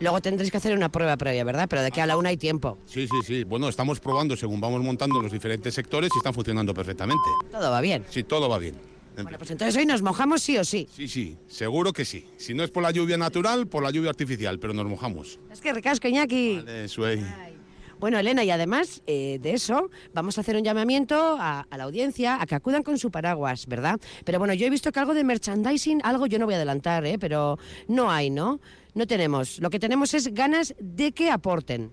Luego 0.00 0.20
tendréis 0.20 0.50
que 0.50 0.56
hacer 0.56 0.76
una 0.76 0.90
prueba 0.90 1.16
previa, 1.16 1.44
¿verdad? 1.44 1.66
Pero 1.68 1.82
de 1.82 1.90
que 1.90 2.00
a 2.00 2.06
la 2.06 2.16
una 2.16 2.30
hay 2.30 2.36
tiempo. 2.36 2.78
Sí, 2.86 3.06
sí, 3.06 3.16
sí. 3.24 3.44
Bueno, 3.44 3.68
estamos 3.68 4.00
probando 4.00 4.36
según 4.36 4.60
vamos 4.60 4.82
montando 4.82 5.20
los 5.20 5.32
diferentes 5.32 5.74
sectores 5.74 6.10
y 6.14 6.18
están 6.18 6.34
funcionando 6.34 6.74
perfectamente. 6.74 7.22
¿Todo 7.50 7.70
va 7.70 7.80
bien? 7.80 8.04
Sí, 8.10 8.24
todo 8.24 8.48
va 8.48 8.58
bien. 8.58 8.76
Bueno, 9.14 9.36
pues 9.36 9.50
entonces 9.50 9.76
hoy 9.76 9.86
nos 9.86 10.02
mojamos 10.02 10.42
sí 10.42 10.56
o 10.56 10.64
sí. 10.64 10.88
Sí, 10.94 11.08
sí, 11.08 11.36
seguro 11.48 11.92
que 11.92 12.04
sí. 12.04 12.26
Si 12.38 12.54
no 12.54 12.62
es 12.62 12.70
por 12.70 12.82
la 12.82 12.90
lluvia 12.90 13.18
natural, 13.18 13.66
por 13.66 13.82
la 13.82 13.90
lluvia 13.90 14.10
artificial, 14.10 14.58
pero 14.58 14.72
nos 14.72 14.86
mojamos. 14.86 15.38
Es 15.52 15.60
que 15.60 15.72
ricasco, 15.72 16.08
Iñaki. 16.08 16.62
Vale, 16.64 16.88
suey. 16.88 17.22
Bueno, 18.00 18.18
Elena, 18.18 18.42
y 18.42 18.50
además 18.50 19.02
eh, 19.06 19.38
de 19.40 19.52
eso, 19.52 19.90
vamos 20.14 20.38
a 20.38 20.40
hacer 20.40 20.56
un 20.56 20.64
llamamiento 20.64 21.36
a, 21.38 21.66
a, 21.70 21.76
la 21.76 21.84
audiencia 21.84 22.40
a 22.40 22.46
que 22.46 22.54
acudan 22.54 22.82
con 22.82 22.96
su 22.96 23.10
paraguas, 23.10 23.66
¿verdad? 23.66 24.00
Pero 24.24 24.38
bueno, 24.38 24.54
yo 24.54 24.66
he 24.66 24.70
visto 24.70 24.90
que 24.90 25.00
algo 25.00 25.12
de 25.12 25.22
merchandising, 25.22 26.00
algo 26.02 26.26
yo 26.26 26.38
no 26.38 26.46
voy 26.46 26.54
a 26.54 26.56
adelantar, 26.56 27.04
¿eh? 27.04 27.18
pero 27.18 27.58
no 27.88 28.10
hay, 28.10 28.30
¿no? 28.30 28.58
no 28.94 29.06
tenemos. 29.06 29.58
Lo 29.60 29.70
que 29.70 29.78
tenemos 29.78 30.14
es 30.14 30.32
ganas 30.32 30.74
de 30.78 31.12
que 31.12 31.30
aporten. 31.30 31.92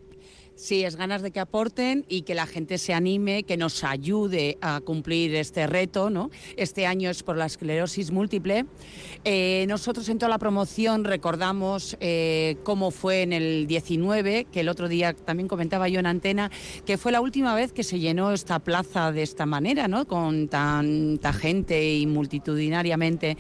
Sí, 0.57 0.83
es 0.83 0.95
ganas 0.95 1.21
de 1.21 1.29
que 1.29 1.39
aporten 1.39 2.03
y 2.09 2.23
que 2.23 2.33
la 2.33 2.47
gente 2.47 2.79
se 2.79 2.91
anime, 2.91 3.43
que 3.43 3.57
nos 3.57 3.83
ayude 3.83 4.57
a 4.59 4.81
cumplir 4.81 5.35
este 5.35 5.67
reto. 5.67 6.09
¿no? 6.09 6.31
Este 6.55 6.87
año 6.87 7.11
es 7.11 7.21
por 7.21 7.37
la 7.37 7.45
esclerosis 7.45 8.09
múltiple. 8.09 8.65
Eh, 9.23 9.65
nosotros 9.69 10.09
en 10.09 10.17
toda 10.17 10.31
la 10.31 10.39
promoción 10.39 11.03
recordamos 11.03 11.95
eh, 11.99 12.57
cómo 12.63 12.89
fue 12.89 13.21
en 13.21 13.33
el 13.33 13.67
19, 13.67 14.47
que 14.51 14.61
el 14.61 14.69
otro 14.69 14.87
día 14.87 15.13
también 15.13 15.47
comentaba 15.47 15.89
yo 15.89 15.99
en 15.99 16.07
antena, 16.07 16.49
que 16.87 16.97
fue 16.97 17.11
la 17.11 17.21
última 17.21 17.53
vez 17.53 17.71
que 17.71 17.83
se 17.83 17.99
llenó 17.99 18.31
esta 18.31 18.57
plaza 18.57 19.11
de 19.11 19.21
esta 19.21 19.45
manera, 19.45 19.87
¿no? 19.87 20.07
con 20.07 20.47
tanta 20.47 21.33
gente 21.33 21.93
y 21.93 22.07
multitudinariamente. 22.07 23.37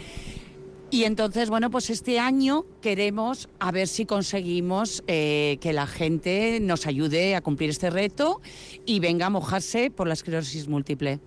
Y 0.89 1.03
entonces, 1.03 1.49
bueno, 1.49 1.69
pues 1.69 1.89
este 1.89 2.17
año 2.17 2.65
queremos 2.81 3.49
a 3.59 3.71
ver 3.71 3.89
si 3.89 4.05
conseguimos 4.05 5.03
eh, 5.07 5.57
que 5.59 5.73
la 5.73 5.85
gente 5.85 6.59
nos 6.61 6.87
ayude 6.87 7.35
a 7.35 7.41
cumplir 7.41 7.69
este 7.69 7.89
reto 7.89 8.41
y 8.85 9.01
venga 9.01 9.25
a 9.25 9.29
mojarse 9.29 9.91
por 9.91 10.07
la 10.07 10.13
esclerosis 10.13 10.69
múltiple. 10.69 11.19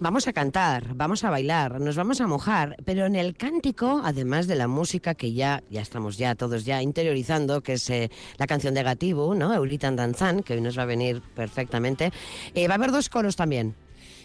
Vamos 0.00 0.26
a 0.26 0.32
cantar, 0.32 0.96
vamos 0.96 1.22
a 1.24 1.30
bailar, 1.30 1.80
nos 1.80 1.94
vamos 1.94 2.20
a 2.20 2.26
mojar, 2.26 2.74
pero 2.84 3.06
en 3.06 3.14
el 3.14 3.36
cántico, 3.36 4.00
además 4.02 4.48
de 4.48 4.56
la 4.56 4.66
música 4.66 5.14
que 5.14 5.34
ya, 5.34 5.62
ya 5.70 5.82
estamos 5.82 6.16
ya 6.16 6.34
todos 6.34 6.64
ya 6.64 6.82
interiorizando, 6.82 7.60
que 7.60 7.74
es 7.74 7.88
eh, 7.90 8.10
la 8.38 8.46
canción 8.46 8.74
de 8.74 8.82
Gatibu, 8.82 9.34
¿no? 9.34 9.54
Euritan 9.54 9.96
Danzan, 9.96 10.42
que 10.42 10.54
hoy 10.54 10.62
nos 10.62 10.76
va 10.76 10.82
a 10.82 10.86
venir 10.86 11.22
perfectamente, 11.36 12.12
eh, 12.54 12.66
va 12.66 12.74
a 12.74 12.76
haber 12.78 12.92
dos 12.92 13.08
coros 13.08 13.36
también. 13.36 13.76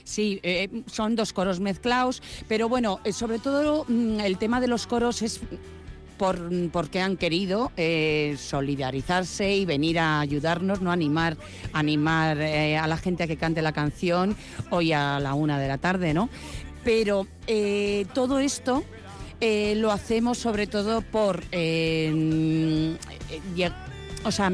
Sí, 0.05 0.39
eh, 0.43 0.69
son 0.85 1.15
dos 1.15 1.33
coros 1.33 1.59
mezclados, 1.59 2.21
pero 2.47 2.69
bueno, 2.69 2.99
eh, 3.03 3.11
sobre 3.11 3.39
todo 3.39 3.85
mm, 3.87 4.19
el 4.19 4.37
tema 4.37 4.61
de 4.61 4.67
los 4.67 4.85
coros 4.85 5.23
es 5.23 5.41
por, 6.19 6.39
porque 6.71 7.01
han 7.01 7.17
querido 7.17 7.71
eh, 7.75 8.35
solidarizarse 8.37 9.55
y 9.55 9.65
venir 9.65 9.97
a 9.97 10.19
ayudarnos, 10.19 10.79
no 10.79 10.91
animar, 10.91 11.37
animar 11.73 12.39
a 12.39 12.85
la 12.85 12.97
gente 12.97 13.23
a 13.23 13.27
que 13.27 13.35
cante 13.35 13.63
la 13.63 13.73
canción 13.73 14.37
hoy 14.69 14.93
a 14.93 15.19
la 15.19 15.33
una 15.33 15.59
de 15.59 15.67
la 15.67 15.79
tarde, 15.79 16.13
¿no? 16.13 16.29
Pero 16.83 17.25
todo 18.13 18.37
esto 18.39 18.83
lo 19.41 19.91
hacemos 19.91 20.37
sobre 20.37 20.67
todo 20.67 21.01
por, 21.01 21.39
o 24.23 24.31
sea, 24.31 24.51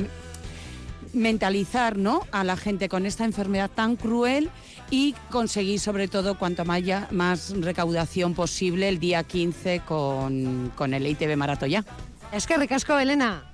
mentalizar 1.13 1.97
¿no? 1.97 2.25
a 2.31 2.43
la 2.43 2.55
gente 2.57 2.89
con 2.89 3.05
esta 3.05 3.25
enfermedad 3.25 3.69
tan 3.69 3.95
cruel 3.97 4.49
y 4.91 5.15
conseguir 5.31 5.79
sobre 5.79 6.07
todo 6.07 6.37
cuanto 6.37 6.65
más, 6.65 6.83
más 7.11 7.53
recaudación 7.59 8.35
posible 8.35 8.89
el 8.89 8.99
día 8.99 9.23
15 9.23 9.79
con, 9.87 10.71
con 10.75 10.93
el 10.93 11.07
ITV 11.07 11.35
Maratoya. 11.37 11.83
Es 12.31 12.45
que 12.45 12.57
ricasco, 12.57 12.99
Elena. 12.99 13.51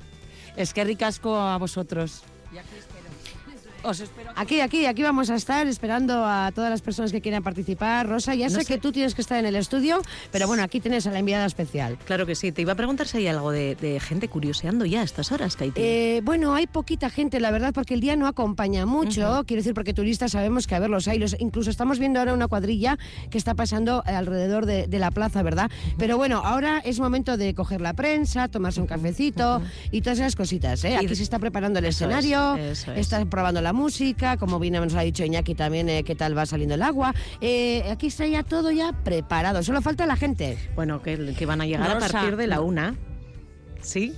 Es 0.57 0.73
que 0.73 0.83
ricasco 0.83 1.37
a 1.37 1.57
vosotros. 1.57 2.23
Aquí, 2.51 2.96
aquí, 4.35 4.85
aquí 4.85 5.03
vamos 5.03 5.29
a 5.29 5.35
estar 5.35 5.67
esperando 5.67 6.25
a 6.25 6.51
todas 6.53 6.69
las 6.69 6.81
personas 6.81 7.11
que 7.11 7.21
quieran 7.21 7.43
participar. 7.43 8.07
Rosa, 8.07 8.35
ya 8.35 8.49
sé, 8.49 8.65
que 8.65 8.77
tú 8.77 8.91
tienes 8.91 9.15
que 9.15 9.21
estar 9.21 9.39
en 9.39 9.45
el 9.45 9.55
estudio, 9.55 10.01
pero 10.31 10.47
bueno, 10.47 10.63
aquí 10.63 10.79
tienes 10.79 11.07
a 11.07 11.11
la 11.11 11.19
enviada 11.19 11.45
especial. 11.45 11.97
Claro 12.05 12.25
que 12.25 12.35
sí. 12.35 12.51
Te 12.51 12.61
iba 12.61 12.73
a 12.73 12.75
preguntar 12.75 13.07
si 13.07 13.17
hay 13.17 13.27
algo 13.27 13.51
de, 13.51 13.99
gente 14.01 14.27
curioseando 14.27 14.85
ya 14.85 15.01
a 15.01 15.03
estas 15.03 15.31
horas, 15.31 15.55
Kaiti. 15.55 15.79
Eh, 15.81 16.21
bueno, 16.23 16.53
hay 16.53 16.67
poquita 16.67 17.09
gente, 17.09 17.39
la 17.39 17.51
verdad, 17.51 17.73
porque 17.73 17.93
el 17.93 17.99
día 17.99 18.15
no 18.15 18.27
acompaña 18.27 18.85
mucho. 18.85 19.43
Quiero 19.45 19.61
decir, 19.61 19.73
porque 19.73 19.93
turistas 19.93 20.31
sabemos 20.31 20.67
que 20.67 20.75
a 20.75 20.79
ver 20.79 20.89
los 20.89 21.07
hay. 21.07 21.23
incluso 21.39 21.69
estamos 21.69 21.99
viendo 21.99 22.19
ahora 22.19 22.33
una 22.33 22.47
cuadrilla 22.47 22.97
que 23.29 23.37
está 23.37 23.55
pasando 23.55 24.03
alrededor 24.05 24.65
de, 24.65 24.87
la 24.97 25.11
plaza, 25.11 25.43
¿verdad? 25.43 25.69
Pero 25.97 26.17
bueno, 26.17 26.41
ahora 26.43 26.79
es 26.83 26.99
momento 26.99 27.37
de 27.37 27.53
coger 27.53 27.81
la 27.81 27.93
prensa, 27.93 28.47
tomarse 28.47 28.81
un 28.81 28.87
cafecito 28.87 29.61
y 29.91 30.01
todas 30.01 30.19
esas 30.19 30.35
cositas. 30.35 30.83
¿eh? 30.83 30.97
Aquí 30.97 31.15
se 31.15 31.23
está 31.23 31.37
preparando 31.39 31.79
el 31.79 31.85
escenario, 31.85 32.55
está 32.55 33.23
probando 33.25 33.61
la 33.61 33.66
música, 33.73 34.37
como 34.37 34.59
bien 34.59 34.73
nos 34.73 34.95
ha 34.95 35.01
dicho 35.01 35.23
Iñaki 35.23 35.55
también, 35.55 35.89
eh, 35.89 36.03
qué 36.03 36.15
tal 36.15 36.37
va 36.37 36.45
saliendo 36.45 36.75
el 36.75 36.81
agua. 36.81 37.13
Eh, 37.41 37.83
aquí 37.91 38.07
está 38.07 38.25
ya 38.27 38.43
todo 38.43 38.71
ya 38.71 38.93
preparado, 38.93 39.63
solo 39.63 39.81
falta 39.81 40.05
la 40.05 40.15
gente. 40.15 40.57
Bueno, 40.75 41.01
que, 41.01 41.33
que 41.37 41.45
van 41.45 41.61
a 41.61 41.65
llegar 41.65 41.91
a 41.91 41.99
partir 41.99 42.35
de 42.35 42.47
la 42.47 42.61
una. 42.61 42.95
¿Sí? 43.81 44.13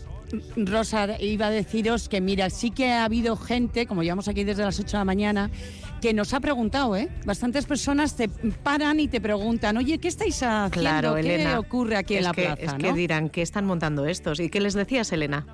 Rosa, 0.55 1.19
iba 1.19 1.47
a 1.47 1.49
deciros 1.49 2.09
que 2.09 2.21
mira, 2.21 2.49
sí 2.49 2.71
que 2.71 2.91
ha 2.91 3.05
habido 3.05 3.35
gente, 3.35 3.85
como 3.87 4.03
llevamos 4.03 4.27
aquí 4.27 4.43
desde 4.43 4.63
las 4.63 4.79
8 4.79 4.87
de 4.87 4.97
la 4.97 5.05
mañana, 5.05 5.49
que 6.01 6.13
nos 6.13 6.33
ha 6.33 6.39
preguntado, 6.39 6.95
¿eh? 6.95 7.09
Bastantes 7.25 7.65
personas 7.65 8.15
te 8.15 8.29
paran 8.29 8.99
y 8.99 9.07
te 9.07 9.19
preguntan, 9.19 9.77
oye, 9.77 9.97
¿qué 9.97 10.07
estáis 10.07 10.41
haciendo? 10.43 10.69
Claro, 10.71 11.15
¿Qué 11.15 11.55
ocurre 11.57 11.97
aquí 11.97 12.15
en 12.15 12.23
la 12.23 12.31
que, 12.31 12.43
plaza? 12.43 12.61
Es 12.61 12.73
que 12.73 12.93
dirán, 12.93 13.29
¿qué 13.29 13.41
están 13.41 13.65
montando 13.65 14.05
estos? 14.05 14.39
¿Y 14.39 14.49
qué 14.49 14.61
les 14.61 14.73
decías, 14.73 15.11
Elena? 15.11 15.45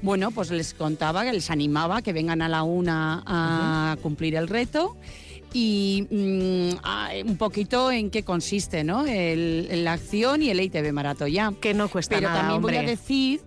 Bueno, 0.00 0.30
pues 0.30 0.50
les 0.50 0.74
contaba, 0.74 1.24
que 1.24 1.32
les 1.32 1.50
animaba 1.50 2.02
que 2.02 2.12
vengan 2.12 2.40
a 2.40 2.48
la 2.48 2.62
una 2.62 3.22
a 3.26 3.96
cumplir 4.00 4.36
el 4.36 4.46
reto 4.46 4.96
y 5.52 6.06
mm, 6.10 7.28
un 7.28 7.36
poquito 7.36 7.90
en 7.90 8.10
qué 8.10 8.22
consiste, 8.22 8.84
¿no? 8.84 9.06
El, 9.06 9.84
la 9.84 9.94
acción 9.94 10.42
y 10.42 10.50
el 10.50 10.60
ITV 10.60 10.92
Maratoya. 10.92 11.52
Que 11.60 11.74
no 11.74 11.88
cuesta 11.88 12.16
Pero 12.16 12.28
nada, 12.28 12.40
también 12.40 12.62
voy 12.62 12.76
a 12.76 12.82
decir 12.82 13.40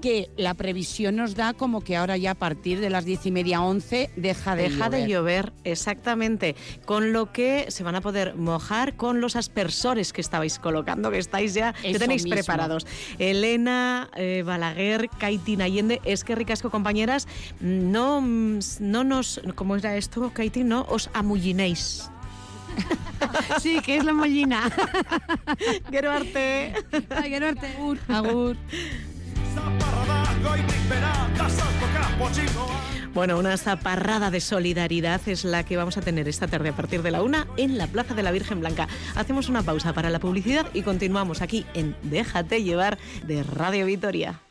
que 0.00 0.30
la 0.36 0.54
previsión 0.54 1.16
nos 1.16 1.34
da 1.34 1.52
como 1.52 1.80
que 1.80 1.96
ahora 1.96 2.16
ya 2.16 2.32
a 2.32 2.34
partir 2.34 2.80
de 2.80 2.90
las 2.90 3.04
diez 3.04 3.26
y 3.26 3.30
media, 3.30 3.60
once, 3.60 4.10
deja 4.14 4.54
de 4.54 4.64
deja 4.64 4.90
de 4.90 5.06
llover, 5.08 5.52
exactamente. 5.64 6.54
Con 6.84 7.12
lo 7.12 7.32
que 7.32 7.66
se 7.68 7.82
van 7.82 7.94
a 7.94 8.00
poder 8.00 8.34
mojar 8.34 8.94
con 8.94 9.20
los 9.20 9.36
aspersores 9.36 10.12
que 10.12 10.20
estabais 10.20 10.58
colocando, 10.58 11.10
que 11.10 11.18
estáis 11.18 11.54
ya, 11.54 11.72
que 11.72 11.98
tenéis 11.98 12.26
preparados. 12.26 12.86
Elena 13.18 14.10
eh, 14.16 14.42
Balaguer, 14.44 15.08
Kaitin 15.18 15.62
Allende, 15.62 16.00
es 16.04 16.24
que 16.24 16.34
ricasco 16.34 16.70
compañeras, 16.70 17.26
no, 17.60 18.20
no 18.20 19.04
nos, 19.04 19.40
¿cómo 19.54 19.76
era 19.76 19.96
esto, 19.96 20.30
Kaitin? 20.32 20.68
No 20.68 20.86
os 20.88 21.10
amullinéis. 21.44 22.10
sí, 23.60 23.80
que 23.80 23.98
es 23.98 24.04
la 24.04 24.12
mollina. 24.12 24.70
Gero 25.90 26.10
arte. 26.10 26.74
Ay, 27.10 27.34
Agur. 27.34 27.98
Agur. 28.08 28.56
Bueno, 33.12 33.38
una 33.38 33.56
zaparrada 33.56 34.30
de 34.30 34.40
solidaridad 34.40 35.20
es 35.26 35.44
la 35.44 35.64
que 35.64 35.76
vamos 35.76 35.96
a 35.96 36.00
tener 36.00 36.26
esta 36.28 36.48
tarde 36.48 36.70
a 36.70 36.76
partir 36.76 37.02
de 37.02 37.12
la 37.12 37.22
una 37.22 37.46
en 37.56 37.78
la 37.78 37.86
Plaza 37.86 38.14
de 38.14 38.22
la 38.22 38.32
Virgen 38.32 38.60
Blanca. 38.60 38.88
Hacemos 39.14 39.48
una 39.48 39.62
pausa 39.62 39.92
para 39.92 40.10
la 40.10 40.18
publicidad 40.18 40.66
y 40.74 40.82
continuamos 40.82 41.42
aquí 41.42 41.64
en 41.74 41.94
Déjate 42.02 42.64
llevar 42.64 42.98
de 43.24 43.44
Radio 43.44 43.86
Vitoria. 43.86 44.43